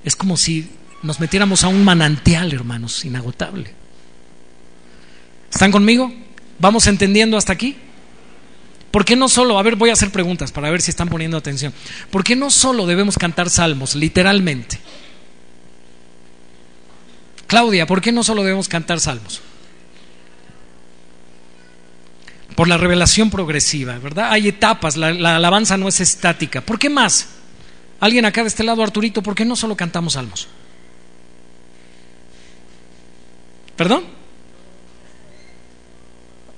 [0.03, 0.69] es como si
[1.01, 3.73] nos metiéramos a un manantial, hermanos, inagotable.
[5.51, 6.11] ¿Están conmigo?
[6.59, 7.77] ¿Vamos entendiendo hasta aquí?
[8.93, 11.35] ¿Por qué no solo, a ver, voy a hacer preguntas para ver si están poniendo
[11.35, 11.73] atención.
[12.11, 14.79] ¿Por qué no solo debemos cantar salmos, literalmente?
[17.47, 19.41] Claudia, ¿por qué no solo debemos cantar salmos?
[22.55, 24.31] Por la revelación progresiva, ¿verdad?
[24.31, 26.61] Hay etapas, la, la, alabanza no es estática.
[26.61, 27.29] ¿Por qué más?
[27.99, 30.47] Alguien acá de este lado, Arturito, ¿por qué no solo cantamos salmos?
[33.75, 34.03] ¿Perdón?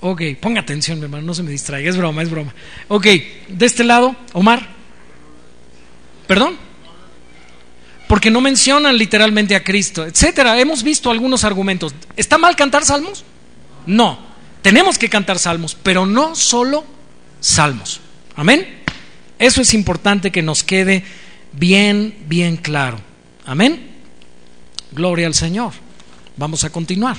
[0.00, 2.54] Ok, ponga atención, mi hermano, no se me distraiga, es broma, es broma.
[2.88, 3.06] Ok,
[3.48, 4.68] de este lado, Omar.
[6.26, 6.56] ¿Perdón?
[8.06, 10.60] Porque no mencionan literalmente a Cristo, etcétera.
[10.60, 11.94] Hemos visto algunos argumentos.
[12.16, 13.24] ¿Está mal cantar salmos?
[13.86, 14.18] No.
[14.66, 16.84] Tenemos que cantar salmos, pero no solo
[17.38, 18.00] salmos.
[18.34, 18.82] Amén.
[19.38, 21.04] Eso es importante que nos quede
[21.52, 22.98] bien, bien claro.
[23.44, 23.92] Amén.
[24.90, 25.72] Gloria al Señor.
[26.36, 27.16] Vamos a continuar.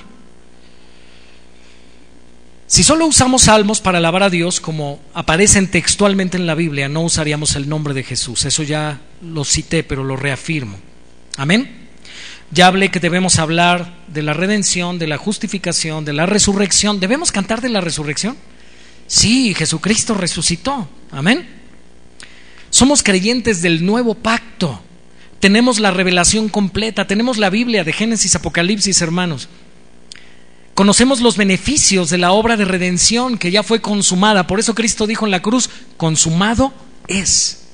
[2.65, 7.03] Si solo usamos salmos para alabar a Dios, como aparecen textualmente en la Biblia, no
[7.03, 8.43] usaríamos el nombre de Jesús.
[8.43, 10.77] Eso ya lo cité, pero lo reafirmo.
[11.37, 11.76] Amén.
[12.51, 16.99] Ya hablé que debemos hablar de la redención, de la justificación, de la resurrección.
[16.99, 18.37] ¿Debemos cantar de la resurrección?
[19.07, 20.87] Sí, Jesucristo resucitó.
[21.11, 21.47] Amén.
[22.69, 24.81] Somos creyentes del nuevo pacto.
[25.39, 29.49] Tenemos la revelación completa, tenemos la Biblia de Génesis, Apocalipsis, hermanos.
[30.73, 34.47] Conocemos los beneficios de la obra de redención que ya fue consumada.
[34.47, 36.73] Por eso Cristo dijo en la cruz, consumado
[37.07, 37.66] es.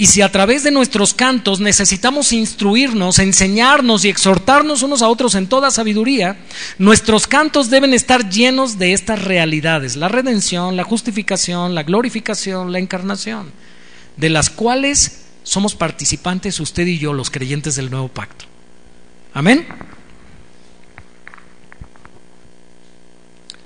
[0.00, 5.34] Y si a través de nuestros cantos necesitamos instruirnos, enseñarnos y exhortarnos unos a otros
[5.34, 6.38] en toda sabiduría,
[6.78, 12.78] nuestros cantos deben estar llenos de estas realidades, la redención, la justificación, la glorificación, la
[12.78, 13.50] encarnación,
[14.16, 18.44] de las cuales somos participantes usted y yo, los creyentes del nuevo pacto.
[19.34, 19.66] Amén.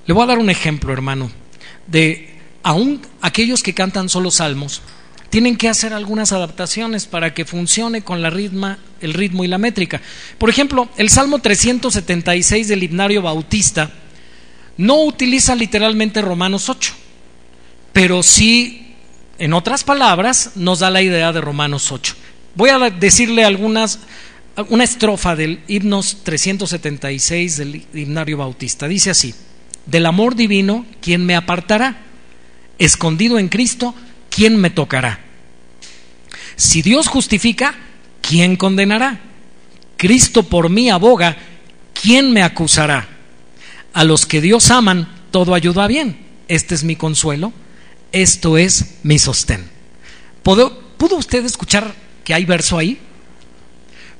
[0.06, 1.30] Le voy a dar un ejemplo, hermano,
[1.86, 4.80] de aún aquellos que cantan solo salmos,
[5.32, 9.56] tienen que hacer algunas adaptaciones para que funcione con la ritma, el ritmo y la
[9.56, 10.02] métrica.
[10.36, 13.90] Por ejemplo, el Salmo 376 del himnario bautista
[14.76, 16.92] no utiliza literalmente Romanos 8,
[17.94, 18.94] pero sí,
[19.38, 22.14] en otras palabras, nos da la idea de Romanos 8.
[22.54, 24.00] Voy a decirle algunas,
[24.68, 28.86] una estrofa del himnos 376 del himnario bautista.
[28.86, 29.34] Dice así
[29.86, 32.02] del amor divino, ¿quién me apartará?
[32.78, 33.94] Escondido en Cristo,
[34.34, 35.20] ¿quién me tocará?
[36.56, 37.74] Si Dios justifica,
[38.20, 39.20] ¿quién condenará?
[39.96, 41.36] Cristo por mí aboga,
[42.00, 43.08] ¿quién me acusará?
[43.92, 46.18] A los que Dios aman, todo ayuda bien.
[46.48, 47.52] Este es mi consuelo,
[48.10, 49.68] esto es mi sostén.
[50.42, 52.98] ¿Pudo, ¿Pudo usted escuchar que hay verso ahí?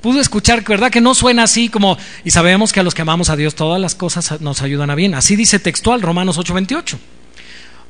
[0.03, 0.91] pudo escuchar, ¿verdad?
[0.91, 3.81] Que no suena así como, y sabemos que a los que amamos a Dios todas
[3.81, 5.15] las cosas nos ayudan a bien.
[5.15, 6.99] Así dice textual Romanos 8:28.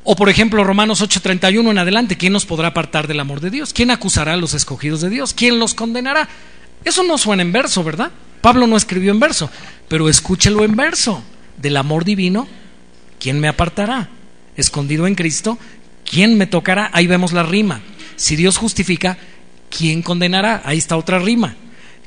[0.03, 3.71] O por ejemplo Romanos 8:31 en adelante, ¿quién nos podrá apartar del amor de Dios?
[3.73, 5.33] ¿Quién acusará a los escogidos de Dios?
[5.33, 6.27] ¿Quién los condenará?
[6.83, 8.11] Eso no suena en verso, ¿verdad?
[8.41, 9.49] Pablo no escribió en verso,
[9.87, 11.23] pero escúchelo en verso.
[11.57, 12.47] Del amor divino,
[13.19, 14.09] ¿quién me apartará?
[14.57, 15.57] Escondido en Cristo,
[16.03, 16.89] ¿quién me tocará?
[16.93, 17.81] Ahí vemos la rima.
[18.17, 19.17] Si Dios justifica,
[19.69, 20.61] ¿quién condenará?
[20.65, 21.55] Ahí está otra rima.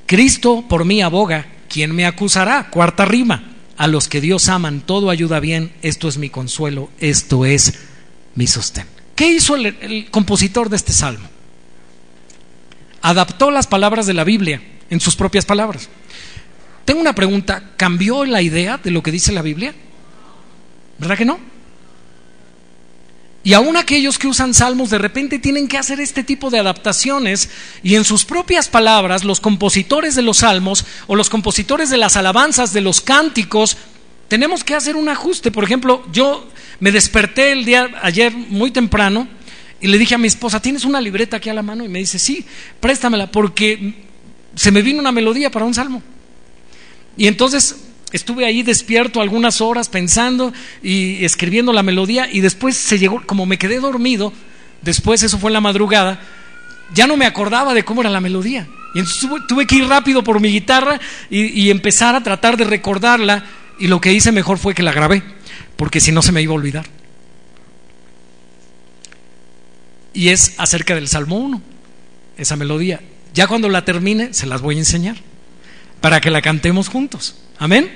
[0.04, 2.68] Cristo por mí aboga, ¿quién me acusará?
[2.68, 3.55] Cuarta rima.
[3.76, 7.74] A los que Dios aman, todo ayuda bien, esto es mi consuelo, esto es
[8.34, 8.86] mi sostén.
[9.14, 11.28] ¿Qué hizo el, el compositor de este salmo?
[13.02, 15.88] Adaptó las palabras de la Biblia en sus propias palabras.
[16.84, 19.74] Tengo una pregunta, ¿cambió la idea de lo que dice la Biblia?
[20.98, 21.55] ¿Verdad que no?
[23.46, 27.48] Y aún aquellos que usan salmos de repente tienen que hacer este tipo de adaptaciones
[27.80, 32.16] y en sus propias palabras los compositores de los salmos o los compositores de las
[32.16, 33.76] alabanzas, de los cánticos,
[34.26, 35.52] tenemos que hacer un ajuste.
[35.52, 36.48] Por ejemplo, yo
[36.80, 39.28] me desperté el día ayer muy temprano
[39.80, 41.84] y le dije a mi esposa, ¿tienes una libreta aquí a la mano?
[41.84, 42.44] Y me dice, sí,
[42.80, 43.94] préstamela porque
[44.56, 46.02] se me vino una melodía para un salmo.
[47.16, 47.76] Y entonces
[48.12, 50.52] estuve ahí despierto algunas horas pensando
[50.82, 54.32] y escribiendo la melodía y después se llegó, como me quedé dormido,
[54.82, 56.20] después eso fue en la madrugada,
[56.94, 58.66] ya no me acordaba de cómo era la melodía.
[58.94, 60.98] Y entonces tuve, que ir rápido por mi guitarra
[61.28, 63.44] y, y, empezar a tratar de recordarla
[63.78, 65.22] y lo que hice mejor fue que la grabé,
[65.76, 66.86] porque si no se me iba a olvidar.
[70.16, 71.60] y es acerca del Salmo 1,
[72.38, 73.00] esa melodía.
[73.34, 75.16] Ya cuando la termine, se las voy a enseñar
[76.00, 77.36] para que la cantemos juntos.
[77.58, 77.90] Amén.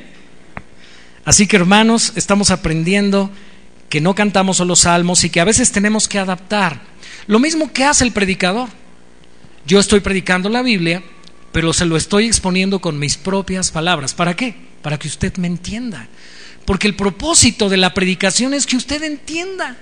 [1.25, 3.31] Así que hermanos, estamos aprendiendo
[3.89, 6.81] que no cantamos solo salmos y que a veces tenemos que adaptar.
[7.27, 8.69] Lo mismo que hace el predicador.
[9.67, 11.03] Yo estoy predicando la Biblia,
[11.53, 14.15] pero se lo estoy exponiendo con mis propias palabras.
[14.15, 14.55] ¿Para qué?
[14.83, 16.09] Para que usted me entienda.
[16.65, 19.77] Porque el propósito de la predicación es que usted entienda.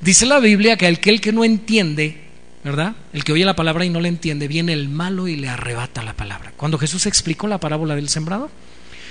[0.00, 2.21] Dice la Biblia que aquel que no entiende,
[2.64, 2.94] ¿verdad?
[3.12, 6.02] El que oye la palabra y no le entiende, viene el malo y le arrebata
[6.02, 6.52] la palabra.
[6.56, 8.50] Cuando Jesús explicó la parábola del sembrador.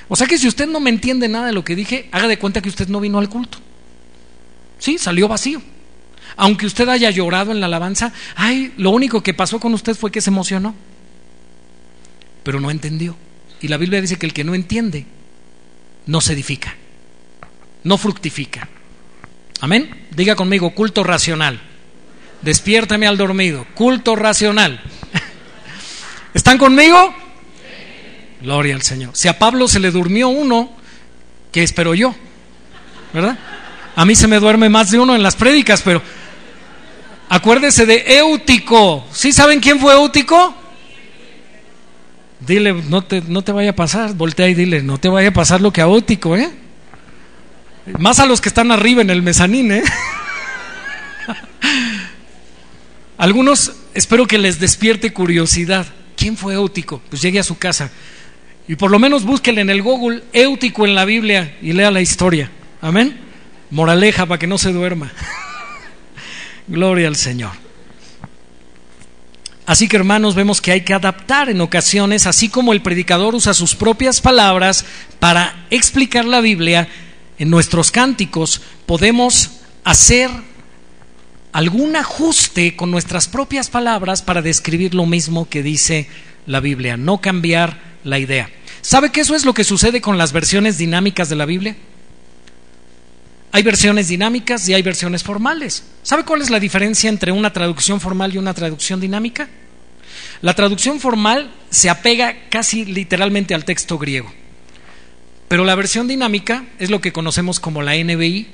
[0.07, 2.39] O sea que si usted no me entiende nada de lo que dije, haga de
[2.39, 3.59] cuenta que usted no vino al culto.
[4.79, 5.61] Sí, salió vacío.
[6.37, 10.11] Aunque usted haya llorado en la alabanza, ay, lo único que pasó con usted fue
[10.11, 10.73] que se emocionó.
[12.43, 13.15] Pero no entendió.
[13.61, 15.05] Y la Biblia dice que el que no entiende
[16.07, 16.75] no se edifica,
[17.83, 18.67] no fructifica.
[19.59, 20.07] Amén.
[20.15, 21.61] Diga conmigo, culto racional.
[22.41, 23.65] Despiértame al dormido.
[23.75, 24.81] Culto racional.
[26.33, 27.13] ¿Están conmigo?
[28.41, 29.11] Gloria al Señor.
[29.13, 30.71] Si a Pablo se le durmió uno,
[31.51, 32.15] ¿qué espero yo?
[33.13, 33.37] ¿Verdad?
[33.95, 36.01] A mí se me duerme más de uno en las prédicas, pero
[37.29, 39.05] acuérdese de Éutico.
[39.11, 40.55] ¿Sí saben quién fue Éutico?
[42.39, 45.33] Dile, no te, no te vaya a pasar, voltea y dile, no te vaya a
[45.33, 46.49] pasar lo que a Éutico, ¿eh?
[47.99, 49.83] Más a los que están arriba en el mezanín, ¿eh?
[53.21, 55.85] Algunos espero que les despierte curiosidad.
[56.17, 57.03] ¿Quién fue Éutico?
[57.07, 57.91] Pues llegue a su casa
[58.67, 62.01] y por lo menos búsquele en el Google Éutico en la Biblia y lea la
[62.01, 62.49] historia.
[62.81, 63.19] Amén.
[63.69, 65.11] Moraleja para que no se duerma.
[66.67, 67.51] Gloria al Señor.
[69.67, 73.53] Así que hermanos, vemos que hay que adaptar en ocasiones, así como el predicador usa
[73.53, 74.83] sus propias palabras
[75.19, 76.87] para explicar la Biblia,
[77.37, 79.51] en nuestros cánticos podemos
[79.83, 80.31] hacer
[81.51, 86.07] algún ajuste con nuestras propias palabras para describir lo mismo que dice
[86.45, 88.49] la Biblia, no cambiar la idea.
[88.81, 91.75] ¿Sabe que eso es lo que sucede con las versiones dinámicas de la Biblia?
[93.51, 95.83] Hay versiones dinámicas y hay versiones formales.
[96.03, 99.49] ¿Sabe cuál es la diferencia entre una traducción formal y una traducción dinámica?
[100.41, 104.31] La traducción formal se apega casi literalmente al texto griego,
[105.47, 108.47] pero la versión dinámica es lo que conocemos como la NBI.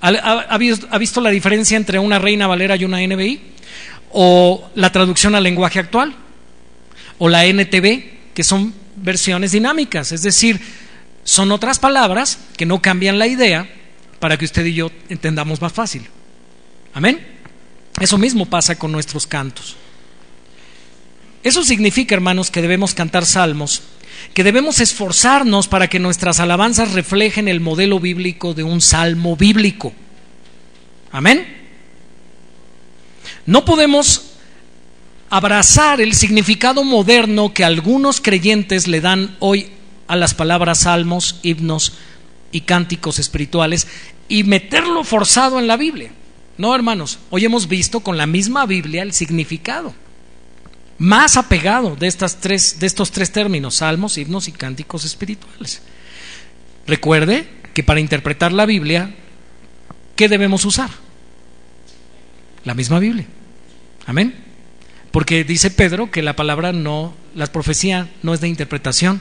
[0.00, 0.58] ¿Ha,
[0.98, 3.40] visto la diferencia entre una Reina Valera y una NBI?
[4.12, 6.14] ¿O la traducción al lenguaje actual?
[7.18, 10.12] ¿O la NTV, que son versiones dinámicas?
[10.12, 10.60] Es decir,
[11.24, 13.68] son otras palabras que no cambian la idea
[14.20, 16.06] para que usted y yo entendamos más fácil.
[16.94, 17.26] Amén.
[18.00, 19.76] Eso mismo pasa con nuestros cantos.
[21.46, 23.84] Eso significa, hermanos, que debemos cantar salmos,
[24.34, 29.92] que debemos esforzarnos para que nuestras alabanzas reflejen el modelo bíblico de un salmo bíblico.
[31.12, 31.46] Amén.
[33.46, 34.32] No podemos
[35.30, 39.68] abrazar el significado moderno que algunos creyentes le dan hoy
[40.08, 41.92] a las palabras salmos, himnos
[42.50, 43.86] y cánticos espirituales
[44.28, 46.10] y meterlo forzado en la Biblia.
[46.58, 49.94] No, hermanos, hoy hemos visto con la misma Biblia el significado
[50.98, 55.82] más apegado de, estas tres, de estos tres términos, salmos, himnos y cánticos espirituales.
[56.86, 59.14] Recuerde que para interpretar la Biblia,
[60.14, 60.90] ¿qué debemos usar?
[62.64, 63.26] La misma Biblia.
[64.06, 64.34] Amén.
[65.10, 69.20] Porque dice Pedro que la palabra no, la profecía no es de interpretación,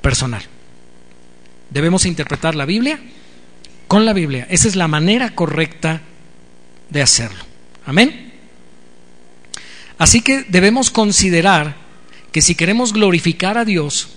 [0.00, 0.42] personal.
[1.70, 3.00] Debemos interpretar la Biblia
[3.88, 4.46] con la Biblia.
[4.50, 6.02] Esa es la manera correcta
[6.90, 7.44] de hacerlo.
[7.86, 8.23] Amén.
[10.04, 11.76] Así que debemos considerar
[12.30, 14.08] que si queremos glorificar a Dios,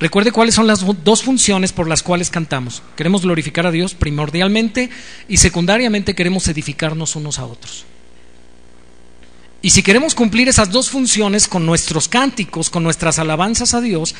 [0.00, 2.82] recuerde cuáles son las dos funciones por las cuales cantamos.
[2.96, 4.90] Queremos glorificar a Dios primordialmente
[5.28, 7.84] y secundariamente queremos edificarnos unos a otros.
[9.62, 14.16] Y si queremos cumplir esas dos funciones con nuestros cánticos, con nuestras alabanzas a Dios,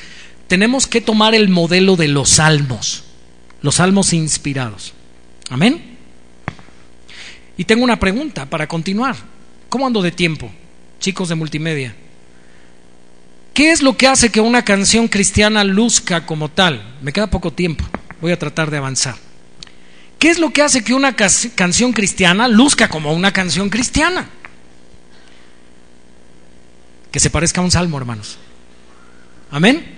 [0.46, 3.02] tenemos que tomar el modelo de los salmos,
[3.60, 4.92] los salmos inspirados.
[5.50, 5.96] Amén.
[7.56, 9.16] Y tengo una pregunta para continuar.
[9.68, 10.48] ¿Cómo ando de tiempo,
[11.00, 11.94] chicos de multimedia?
[13.54, 16.96] ¿Qué es lo que hace que una canción cristiana luzca como tal?
[17.00, 17.84] Me queda poco tiempo,
[18.20, 19.16] voy a tratar de avanzar.
[20.18, 24.28] ¿Qué es lo que hace que una canción cristiana luzca como una canción cristiana?
[27.10, 28.38] Que se parezca a un salmo, hermanos.
[29.50, 29.96] Amén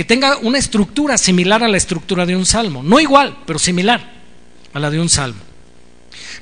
[0.00, 4.02] que tenga una estructura similar a la estructura de un salmo, no igual, pero similar
[4.72, 5.40] a la de un salmo.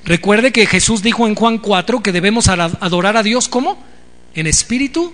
[0.05, 3.79] Recuerde que Jesús dijo en Juan 4 que debemos adorar a Dios como
[4.35, 5.13] en espíritu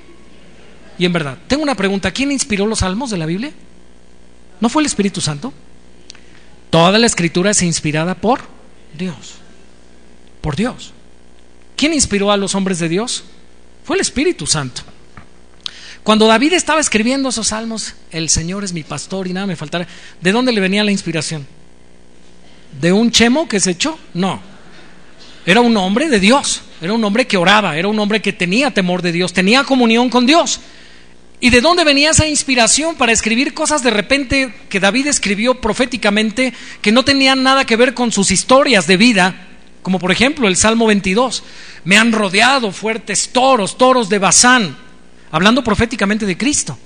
[0.98, 1.38] y en verdad.
[1.46, 3.52] Tengo una pregunta, ¿quién inspiró los salmos de la Biblia?
[4.60, 5.52] ¿No fue el Espíritu Santo?
[6.70, 8.42] Toda la escritura es inspirada por
[8.96, 9.34] Dios,
[10.40, 10.92] por Dios.
[11.76, 13.24] ¿Quién inspiró a los hombres de Dios?
[13.84, 14.82] Fue el Espíritu Santo.
[16.02, 19.86] Cuando David estaba escribiendo esos salmos, el Señor es mi pastor y nada me faltará.
[20.20, 21.46] ¿De dónde le venía la inspiración?
[22.80, 23.98] ¿De un chemo que se echó?
[24.12, 24.40] No.
[25.46, 28.70] Era un hombre de Dios, era un hombre que oraba, era un hombre que tenía
[28.70, 30.60] temor de Dios, tenía comunión con Dios.
[31.40, 36.54] ¿Y de dónde venía esa inspiración para escribir cosas de repente que David escribió proféticamente
[36.80, 39.48] que no tenían nada que ver con sus historias de vida?
[39.82, 41.42] Como por ejemplo el Salmo 22.
[41.84, 44.84] Me han rodeado fuertes toros, toros de Bazán
[45.30, 46.78] hablando proféticamente de Cristo.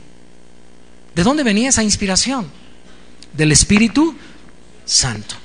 [1.14, 2.50] ¿De dónde venía esa inspiración?
[3.32, 4.16] Del Espíritu
[4.86, 5.36] Santo.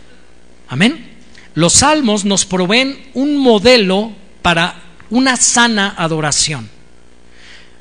[0.70, 1.13] Amén.
[1.56, 6.70] Los salmos nos proveen un modelo para una sana adoración.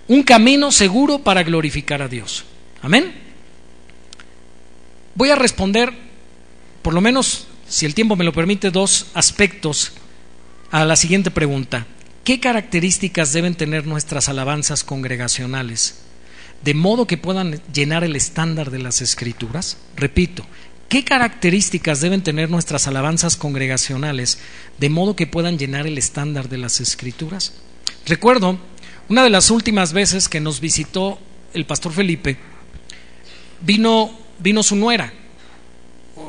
[0.09, 2.45] Un camino seguro para glorificar a Dios.
[2.83, 3.15] Amén.
[5.15, 5.93] Voy a responder,
[6.83, 9.93] por lo menos, si el tiempo me lo permite, dos aspectos
[10.71, 11.87] a la siguiente pregunta.
[12.25, 16.01] ¿Qué características deben tener nuestras alabanzas congregacionales?
[16.63, 19.79] De modo que puedan llenar el estándar de las escrituras.
[19.97, 20.47] Repito,
[20.93, 24.37] ¿qué características deben tener nuestras alabanzas congregacionales
[24.77, 27.55] de modo que puedan llenar el estándar de las escrituras?
[28.05, 28.59] Recuerdo
[29.09, 31.19] una de las últimas veces que nos visitó
[31.55, 32.37] el pastor Felipe,
[33.63, 35.15] vino, vino su nuera,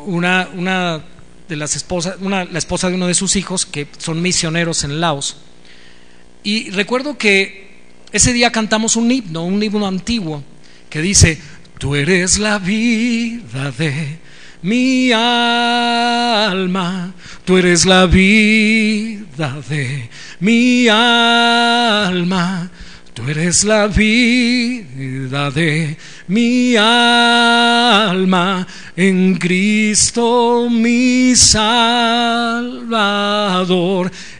[0.06, 1.04] una, una
[1.50, 5.02] de las esposas, una, la esposa de uno de sus hijos que son misioneros en
[5.02, 5.36] Laos
[6.42, 7.68] y recuerdo que
[8.14, 10.42] ese día cantamos un himno, un himno antiguo,
[10.90, 11.38] que dice,
[11.80, 14.24] tú eres la vida de
[14.64, 17.14] mi alma,
[17.46, 20.10] tú eres la vida de
[20.40, 22.72] mi alma,
[23.14, 25.98] tú eres la vida de
[26.28, 31.70] mi alma, en Cristo mi Salvador.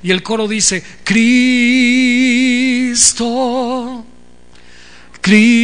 [0.02, 1.66] Y el coro dice, Cristo,
[5.22, 5.64] Cristo,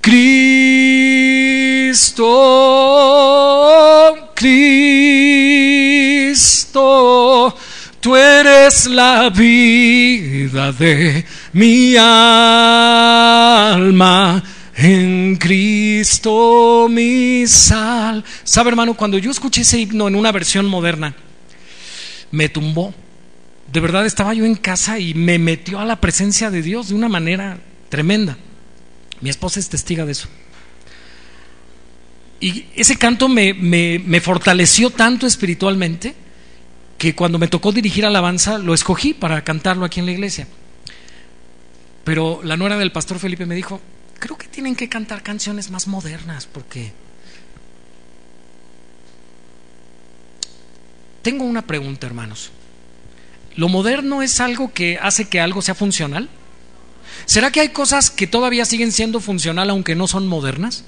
[0.00, 0.55] Cristo,
[6.34, 7.56] Cristo,
[8.00, 11.24] tú eres la vida de
[11.54, 12.82] mi alma
[14.76, 18.22] en Cristo mi sal.
[18.44, 18.92] ¿Sabe, hermano?
[18.94, 21.14] Cuando yo escuché ese himno en una versión moderna,
[22.30, 22.92] me tumbó.
[23.72, 26.94] De verdad estaba yo en casa y me metió a la presencia de Dios de
[26.94, 28.36] una manera tremenda.
[29.22, 30.28] Mi esposa es testiga de eso.
[32.40, 36.14] Y ese canto me, me fortaleció tanto espiritualmente
[36.98, 40.46] que cuando me tocó dirigir alabanza lo escogí para cantarlo aquí en la iglesia.
[42.04, 43.80] Pero la nuera del pastor Felipe me dijo,
[44.18, 46.92] creo que tienen que cantar canciones más modernas porque...
[51.22, 52.50] Tengo una pregunta, hermanos.
[53.56, 56.28] ¿Lo moderno es algo que hace que algo sea funcional?
[57.24, 60.84] ¿Será que hay cosas que todavía siguen siendo funcional aunque no son modernas?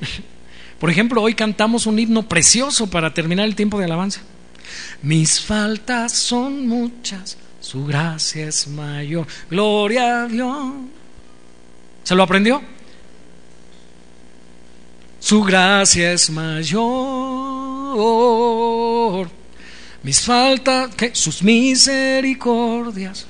[0.80, 4.20] Por ejemplo, hoy cantamos un himno precioso para terminar el tiempo de alabanza.
[5.02, 9.26] Mis faltas son muchas, su gracia es mayor.
[9.50, 10.74] Gloria a Dios.
[12.02, 12.62] ¿Se lo aprendió?
[15.18, 16.76] Su gracia es mayor.
[20.02, 23.26] Mis faltas, sus misericordias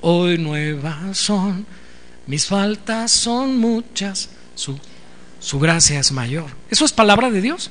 [0.00, 1.66] hoy nuevas son.
[2.26, 4.78] Mis faltas son muchas, su,
[5.40, 6.46] su gracia es mayor.
[6.70, 7.70] ¿Eso es palabra de Dios?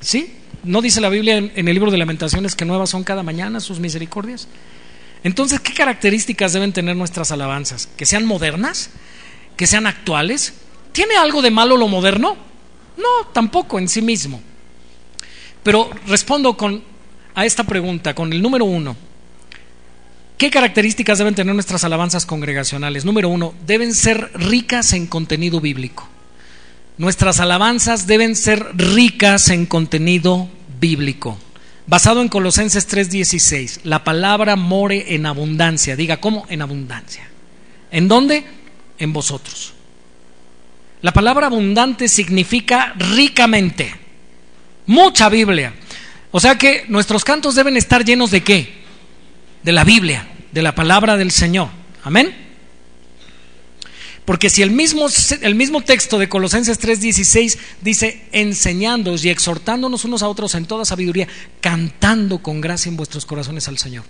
[0.00, 0.34] ¿Sí?
[0.62, 3.80] ¿No dice la Biblia en, el libro de lamentaciones que nuevas son cada mañana sus
[3.80, 4.48] misericordias?
[5.22, 7.88] Entonces, ¿qué características deben tener nuestras alabanzas?
[7.96, 8.90] ¿Que sean modernas?
[9.56, 10.54] ¿Que sean actuales?
[10.92, 12.36] ¿Tiene algo de malo lo moderno?
[12.96, 14.42] No, tampoco en sí mismo.
[15.62, 16.82] Pero respondo con,
[17.34, 18.96] a esta pregunta con el número uno.
[20.36, 23.04] ¿Qué características deben tener nuestras alabanzas congregacionales?
[23.04, 26.08] Número uno, deben ser ricas en contenido bíblico.
[26.96, 31.38] Nuestras alabanzas deben ser ricas en contenido bíblico.
[31.86, 35.96] Basado en Colosenses 3:16, la palabra more en abundancia.
[35.96, 36.46] Diga, ¿cómo?
[36.48, 37.28] En abundancia.
[37.90, 38.44] ¿En dónde?
[38.98, 39.74] En vosotros.
[41.02, 43.92] La palabra abundante significa ricamente.
[44.86, 45.74] Mucha Biblia.
[46.30, 48.84] O sea que nuestros cantos deben estar llenos de qué?
[49.62, 51.68] De la Biblia, de la palabra del Señor.
[52.04, 52.43] Amén.
[54.24, 55.06] Porque si el mismo,
[55.42, 60.84] el mismo texto de Colosenses 3:16 dice enseñándoos y exhortándonos unos a otros en toda
[60.84, 61.28] sabiduría,
[61.60, 64.04] cantando con gracia en vuestros corazones al Señor.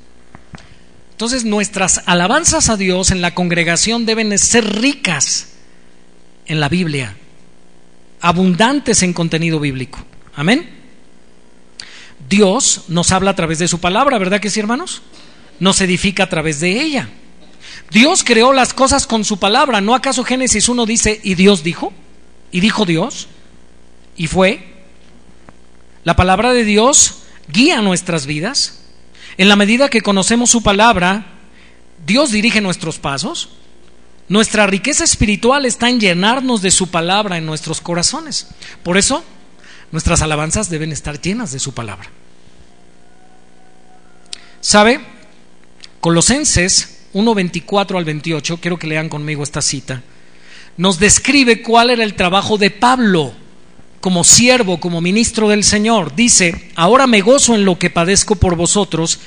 [1.10, 5.48] Entonces nuestras alabanzas a Dios en la congregación deben ser ricas
[6.46, 7.16] en la Biblia,
[8.20, 10.04] abundantes en contenido bíblico.
[10.36, 10.70] Amén.
[12.28, 15.02] Dios nos habla a través de su palabra, ¿verdad que sí, hermanos?
[15.60, 17.08] Nos edifica a través de ella.
[17.90, 19.80] Dios creó las cosas con su palabra.
[19.80, 21.92] ¿No acaso Génesis 1 dice, y Dios dijo?
[22.50, 23.28] ¿Y dijo Dios?
[24.16, 24.74] ¿Y fue?
[26.04, 28.80] La palabra de Dios guía nuestras vidas.
[29.36, 31.26] En la medida que conocemos su palabra,
[32.06, 33.50] Dios dirige nuestros pasos.
[34.28, 38.48] Nuestra riqueza espiritual está en llenarnos de su palabra en nuestros corazones.
[38.82, 39.24] Por eso,
[39.92, 42.08] nuestras alabanzas deben estar llenas de su palabra.
[44.60, 45.00] ¿Sabe?
[46.00, 50.02] Colosenses 1, 24 al 28, quiero que lean conmigo esta cita,
[50.76, 53.32] nos describe cuál era el trabajo de Pablo
[54.00, 56.14] como siervo, como ministro del Señor.
[56.14, 59.20] Dice, ahora me gozo en lo que padezco por vosotros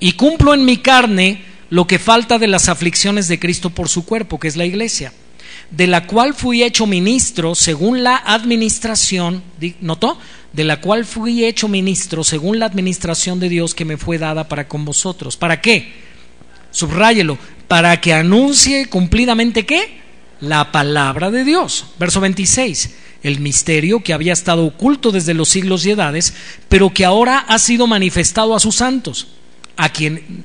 [0.00, 4.04] y cumplo en mi carne lo que falta de las aflicciones de Cristo por su
[4.04, 5.12] cuerpo, que es la iglesia,
[5.70, 9.42] de la cual fui hecho ministro según la administración,
[9.80, 10.18] ¿notó?
[10.52, 14.48] De la cual fui hecho ministro según la administración de Dios que me fue dada
[14.48, 15.36] para con vosotros.
[15.36, 16.01] ¿Para qué?
[16.72, 20.00] Subráyelo, para que anuncie cumplidamente qué?
[20.40, 21.86] La palabra de Dios.
[21.98, 26.34] Verso 26 el misterio que había estado oculto desde los siglos y edades,
[26.68, 29.28] pero que ahora ha sido manifestado a sus santos,
[29.76, 30.44] a quien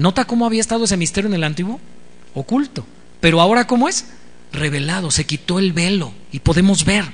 [0.00, 1.78] ¿Nota cómo había estado ese misterio en el antiguo?
[2.32, 2.86] Oculto.
[3.20, 4.06] Pero ahora cómo es?
[4.50, 7.04] Revelado, se quitó el velo y podemos ver.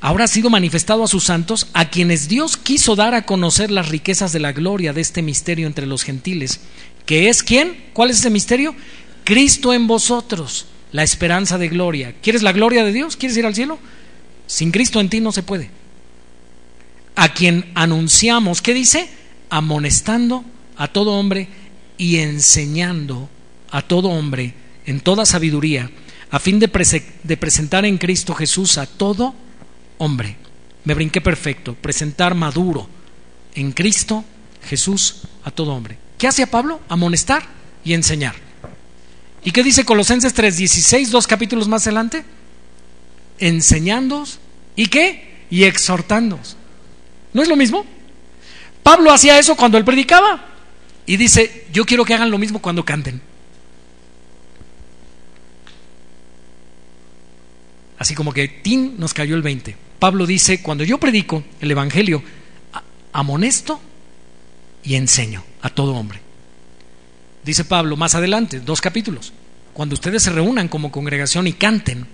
[0.00, 3.88] Ahora ha sido manifestado a sus santos, a quienes Dios quiso dar a conocer las
[3.88, 6.58] riquezas de la gloria de este misterio entre los gentiles,
[7.10, 7.76] que es quién?
[7.92, 8.72] ¿Cuál es ese misterio?
[9.24, 12.14] Cristo en vosotros, la esperanza de gloria.
[12.22, 13.16] ¿Quieres la gloria de Dios?
[13.16, 13.80] ¿Quieres ir al cielo?
[14.46, 15.70] Sin Cristo en ti no se puede.
[17.16, 19.08] A quien anunciamos, ¿qué dice?
[19.48, 20.44] Amonestando
[20.76, 21.48] a todo hombre
[21.98, 23.28] y enseñando
[23.72, 24.54] a todo hombre
[24.86, 25.90] en toda sabiduría,
[26.30, 26.70] a fin de,
[27.24, 29.34] de, presentar en Cristo Jesús a todo
[29.98, 30.36] hombre.
[30.84, 32.88] Me brinqué perfecto, presentar maduro
[33.56, 34.24] en Cristo
[34.62, 36.09] Jesús a todo hombre.
[36.20, 36.82] ¿Qué hace Pablo?
[36.90, 37.42] Amonestar
[37.82, 38.34] y enseñar.
[39.42, 42.24] ¿Y qué dice Colosenses 3:16, dos capítulos más adelante?
[43.38, 44.38] Enseñándoos
[44.76, 45.46] y qué?
[45.48, 46.58] Y exhortándoos.
[47.32, 47.86] ¿No es lo mismo?
[48.82, 50.44] Pablo hacía eso cuando él predicaba.
[51.06, 53.22] Y dice, yo quiero que hagan lo mismo cuando canten.
[57.98, 59.74] Así como que Tim nos cayó el 20.
[59.98, 62.22] Pablo dice, cuando yo predico el Evangelio,
[63.10, 63.80] amonesto
[64.82, 66.20] y enseño a todo hombre.
[67.44, 69.32] Dice Pablo más adelante, dos capítulos,
[69.72, 72.06] cuando ustedes se reúnan como congregación y canten,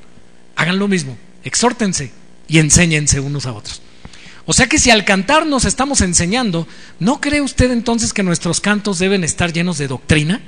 [0.55, 2.13] hagan lo mismo, exhórtense
[2.49, 3.83] y enséñense unos a otros.
[4.45, 6.69] O sea que si al cantar nos estamos enseñando,
[7.01, 10.41] ¿no cree usted entonces que nuestros cantos deben estar llenos de doctrina?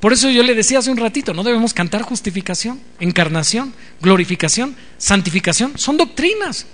[0.00, 5.78] Por eso yo le decía hace un ratito, no debemos cantar justificación, encarnación, glorificación, santificación.
[5.78, 6.66] Son doctrinas,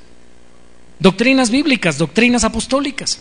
[0.99, 3.21] doctrinas bíblicas, doctrinas apostólicas.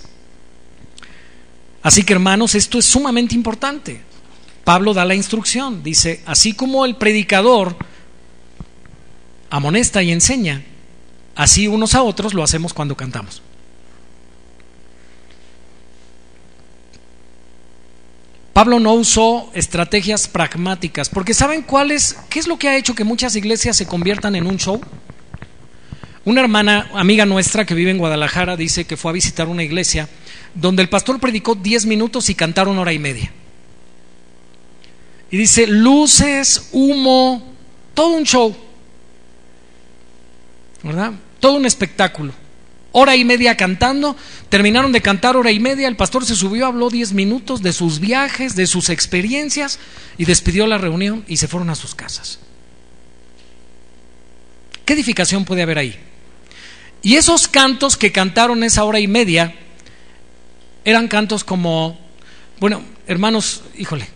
[1.82, 4.02] Así que hermanos, esto es sumamente importante.
[4.64, 7.76] Pablo da la instrucción, dice, así como el predicador
[9.50, 10.64] amonesta y enseña,
[11.36, 13.42] Así unos a otros lo hacemos cuando cantamos.
[18.54, 22.16] Pablo no usó estrategias pragmáticas, porque ¿saben cuál es?
[22.30, 24.80] ¿Qué es lo que ha hecho que muchas iglesias se conviertan en un show?
[26.26, 30.08] Una hermana, amiga nuestra que vive en Guadalajara, dice que fue a visitar una iglesia
[30.54, 33.32] donde el pastor predicó 10 minutos y cantaron hora y media.
[35.30, 37.54] Y dice, luces, humo,
[37.94, 38.56] todo un show.
[40.84, 41.14] ¿verdad?
[41.40, 42.34] Todo un espectáculo.
[42.92, 44.16] Hora y media cantando,
[44.50, 48.00] terminaron de cantar hora y media, el pastor se subió, habló diez minutos de sus
[48.00, 49.80] viajes, de sus experiencias
[50.18, 52.38] y despidió la reunión y se fueron a sus casas.
[54.86, 55.98] ¿Qué edificación puede haber ahí?
[57.04, 59.54] Y esos cantos que cantaron esa hora y media
[60.84, 62.00] eran cantos como,
[62.60, 64.08] bueno, hermanos, híjole,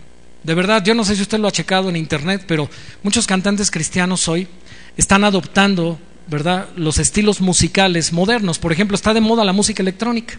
[0.42, 2.68] de verdad, yo no sé si usted lo ha checado en internet, pero
[3.04, 4.48] muchos cantantes cristianos hoy
[4.96, 6.68] están adoptando ¿verdad?
[6.76, 8.58] Los estilos musicales modernos.
[8.58, 10.38] Por ejemplo, está de moda la música electrónica,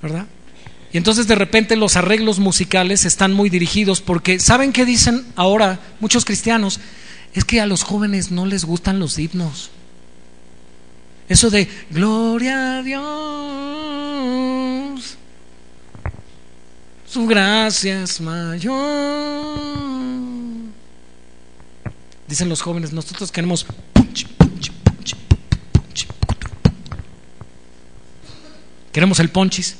[0.00, 0.26] ¿verdad?
[0.92, 5.80] Y entonces de repente los arreglos musicales están muy dirigidos porque, ¿saben qué dicen ahora
[5.98, 6.78] muchos cristianos?
[7.34, 9.70] Es que a los jóvenes no les gustan los himnos.
[11.28, 13.06] Eso de gloria a Dios,
[17.06, 18.74] su gracia es mayor.
[22.28, 23.66] Dicen los jóvenes, nosotros queremos
[28.94, 29.74] Queremos el ponchis.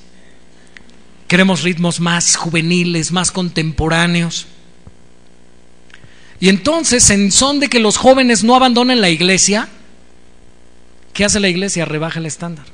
[1.29, 4.47] Queremos ritmos más juveniles, más contemporáneos.
[6.41, 9.69] Y entonces, en son de que los jóvenes no abandonen la iglesia,
[11.15, 11.85] ¿Qué hace la iglesia?
[11.85, 12.67] Rebaja el estándar.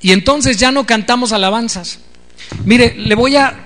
[0.00, 1.98] Y entonces ya no cantamos alabanzas.
[2.64, 3.64] Mire, le voy a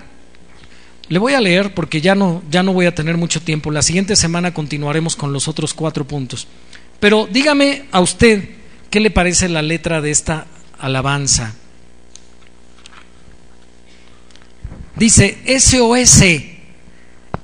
[1.09, 3.71] le voy a leer porque ya no ya no voy a tener mucho tiempo.
[3.71, 6.49] La siguiente semana continuaremos con los otros cuatro puntos.
[7.01, 8.49] Pero dígame a usted
[8.91, 10.47] qué le parece la letra de esta
[10.79, 11.55] alabanza.
[14.97, 16.23] Dice, SOS,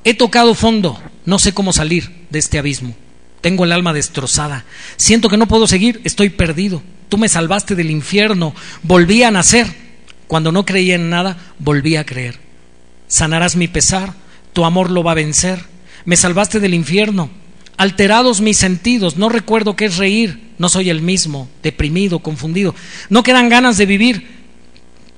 [0.05, 2.95] he tocado fondo, no sé cómo salir de este abismo.
[3.41, 4.65] Tengo el alma destrozada.
[4.97, 6.83] Siento que no puedo seguir, estoy perdido.
[7.09, 9.67] Tú me salvaste del infierno, volví a nacer.
[10.27, 12.39] Cuando no creía en nada, volví a creer.
[13.07, 14.13] Sanarás mi pesar,
[14.53, 15.61] tu amor lo va a vencer.
[16.05, 17.31] Me salvaste del infierno.
[17.79, 22.75] Alterados mis sentidos, no recuerdo qué es reír, no soy el mismo, deprimido, confundido.
[23.09, 24.27] No quedan ganas de vivir,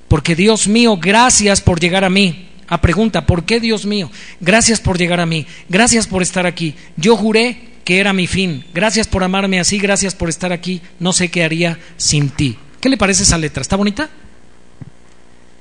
[0.07, 2.49] porque Dios mío, gracias por llegar a mí.
[2.67, 4.11] A pregunta, ¿por qué Dios mío?
[4.39, 6.75] Gracias por llegar a mí, gracias por estar aquí.
[6.97, 8.65] Yo juré que era mi fin.
[8.73, 10.81] Gracias por amarme así, gracias por estar aquí.
[10.99, 12.57] No sé qué haría sin ti.
[12.79, 13.61] ¿Qué le parece esa letra?
[13.61, 14.09] ¿Está bonita?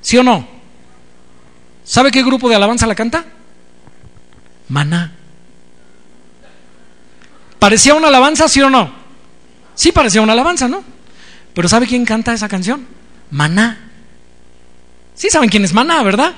[0.01, 0.47] ¿Sí o no?
[1.85, 3.25] ¿Sabe qué grupo de alabanza la canta?
[4.69, 5.13] Maná.
[7.59, 8.93] ¿Parecía una alabanza, sí o no?
[9.75, 10.83] Sí parecía una alabanza, ¿no?
[11.55, 12.87] Pero ¿sabe quién canta esa canción?
[13.31, 13.91] Maná.
[15.15, 16.35] Sí saben quién es Maná, ¿verdad?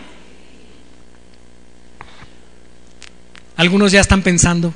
[3.56, 4.74] Algunos ya están pensando,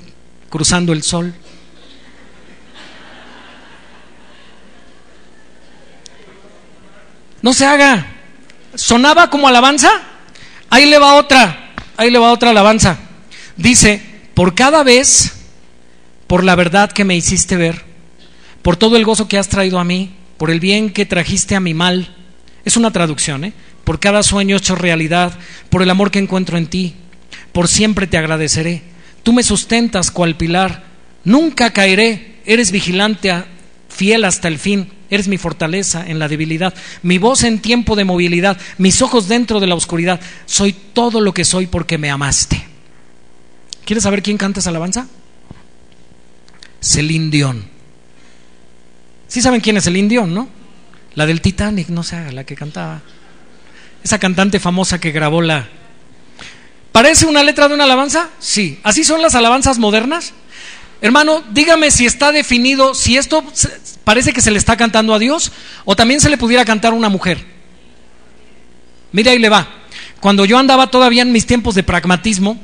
[0.48, 1.35] cruzando el sol.
[7.43, 8.06] No se haga.
[8.74, 9.90] ¿Sonaba como alabanza?
[10.68, 12.98] Ahí le va otra, ahí le va otra alabanza.
[13.56, 14.02] Dice,
[14.35, 15.32] por cada vez,
[16.27, 17.85] por la verdad que me hiciste ver,
[18.62, 21.60] por todo el gozo que has traído a mí, por el bien que trajiste a
[21.60, 22.14] mi mal,
[22.64, 23.52] es una traducción, ¿eh?
[23.85, 25.39] por cada sueño hecho realidad,
[25.70, 26.97] por el amor que encuentro en ti,
[27.52, 28.95] por siempre te agradeceré
[29.27, 30.85] Tú me sustentas cual pilar,
[31.24, 33.35] nunca caeré, eres vigilante,
[33.89, 36.73] fiel hasta el fin, eres mi fortaleza en la debilidad,
[37.03, 41.35] mi voz en tiempo de movilidad, mis ojos dentro de la oscuridad, soy todo lo
[41.35, 42.69] que soy porque me amaste.
[43.85, 45.09] ¿Quieres saber quién canta esa alabanza?
[46.81, 47.65] Celine Dion.
[49.27, 50.48] ¿Sí saben quién es Celine Dion, no?
[51.16, 53.03] La del Titanic, no sé, la que cantaba.
[54.05, 55.69] Esa cantante famosa que grabó la,
[56.97, 58.31] ¿Parece una letra de una alabanza?
[58.39, 58.81] Sí.
[58.82, 60.32] ¿Así son las alabanzas modernas?
[61.02, 63.44] Hermano, dígame si está definido, si esto
[64.02, 65.52] parece que se le está cantando a Dios
[65.85, 67.44] o también se le pudiera cantar a una mujer.
[69.12, 69.68] Mira, ahí le va.
[70.20, 72.59] Cuando yo andaba todavía en mis tiempos de pragmatismo,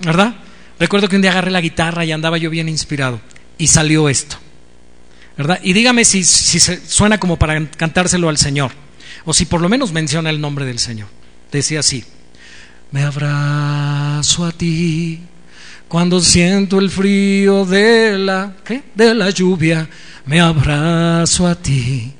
[0.00, 0.34] ¿verdad?
[0.80, 3.20] Recuerdo que un día agarré la guitarra y andaba yo bien inspirado
[3.56, 4.36] y salió esto,
[5.36, 5.60] ¿verdad?
[5.62, 8.72] Y dígame si, suena como para cantárselo al Señor
[9.24, 11.06] o si por lo menos menciona el nombre del Señor.
[11.52, 12.04] Decía así.
[12.90, 15.20] Me abrazo a ti
[15.88, 18.54] cuando siento el frío de la,
[18.94, 19.88] de la lluvia.
[20.24, 22.12] Me abrazo a ti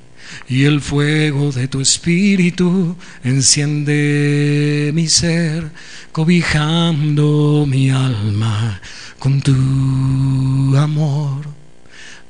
[0.47, 5.69] y el fuego de tu espíritu enciende mi ser,
[6.11, 8.79] cobijando mi alma
[9.19, 11.47] con tu amor.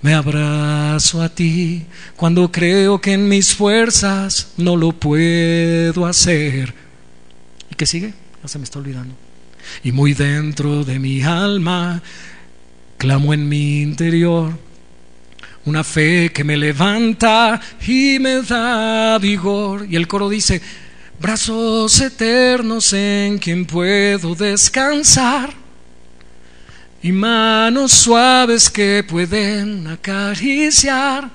[0.02, 1.86] Me abrazo a ti
[2.16, 6.74] cuando creo que en mis fuerzas no lo puedo hacer.
[7.70, 8.27] ¿Y qué sigue?
[8.48, 9.16] Se me está olvidando.
[9.84, 12.02] Y muy dentro de mi alma,
[12.98, 14.58] clamo en mi interior
[15.66, 19.86] una fe que me levanta y me da vigor.
[19.90, 20.62] Y el coro dice,
[21.20, 25.54] brazos eternos en quien puedo descansar
[27.02, 31.30] y manos suaves que pueden acariciar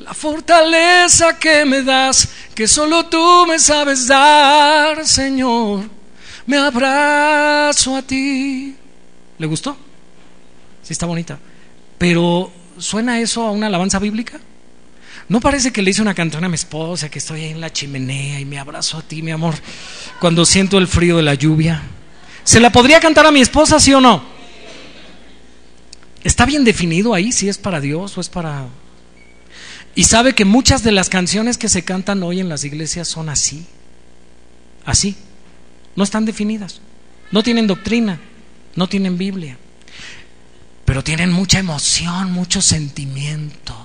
[0.00, 6.03] la fortaleza que me das, que solo tú me sabes dar, Señor
[6.46, 8.76] me abrazo a ti.
[9.38, 9.76] ¿Le gustó?
[10.82, 11.38] Sí, está bonita.
[11.98, 14.38] Pero, ¿suena eso a una alabanza bíblica?
[15.28, 17.72] ¿No parece que le hice una canción a mi esposa, que estoy ahí en la
[17.72, 19.54] chimenea y me abrazo a ti, mi amor,
[20.20, 21.82] cuando siento el frío de la lluvia?
[22.44, 24.22] ¿Se la podría cantar a mi esposa, sí o no?
[26.22, 28.66] ¿Está bien definido ahí si es para Dios o es para...
[29.94, 33.28] Y sabe que muchas de las canciones que se cantan hoy en las iglesias son
[33.30, 33.64] así,
[34.84, 35.16] así
[35.96, 36.80] no están definidas,
[37.30, 38.20] no tienen doctrina,
[38.76, 39.56] no tienen Biblia,
[40.84, 43.84] pero tienen mucha emoción, mucho sentimiento.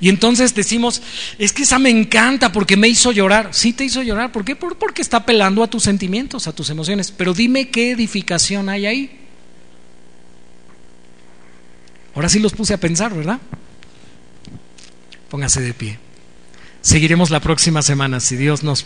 [0.00, 1.02] Y entonces decimos,
[1.38, 3.50] es que esa me encanta porque me hizo llorar.
[3.52, 4.56] Sí te hizo llorar, ¿por qué?
[4.56, 7.10] Porque está apelando a tus sentimientos, a tus emociones.
[7.10, 9.18] Pero dime qué edificación hay ahí.
[12.14, 13.38] Ahora sí los puse a pensar, ¿verdad?
[15.30, 15.98] Póngase de pie.
[16.82, 18.82] Seguiremos la próxima semana, si Dios nos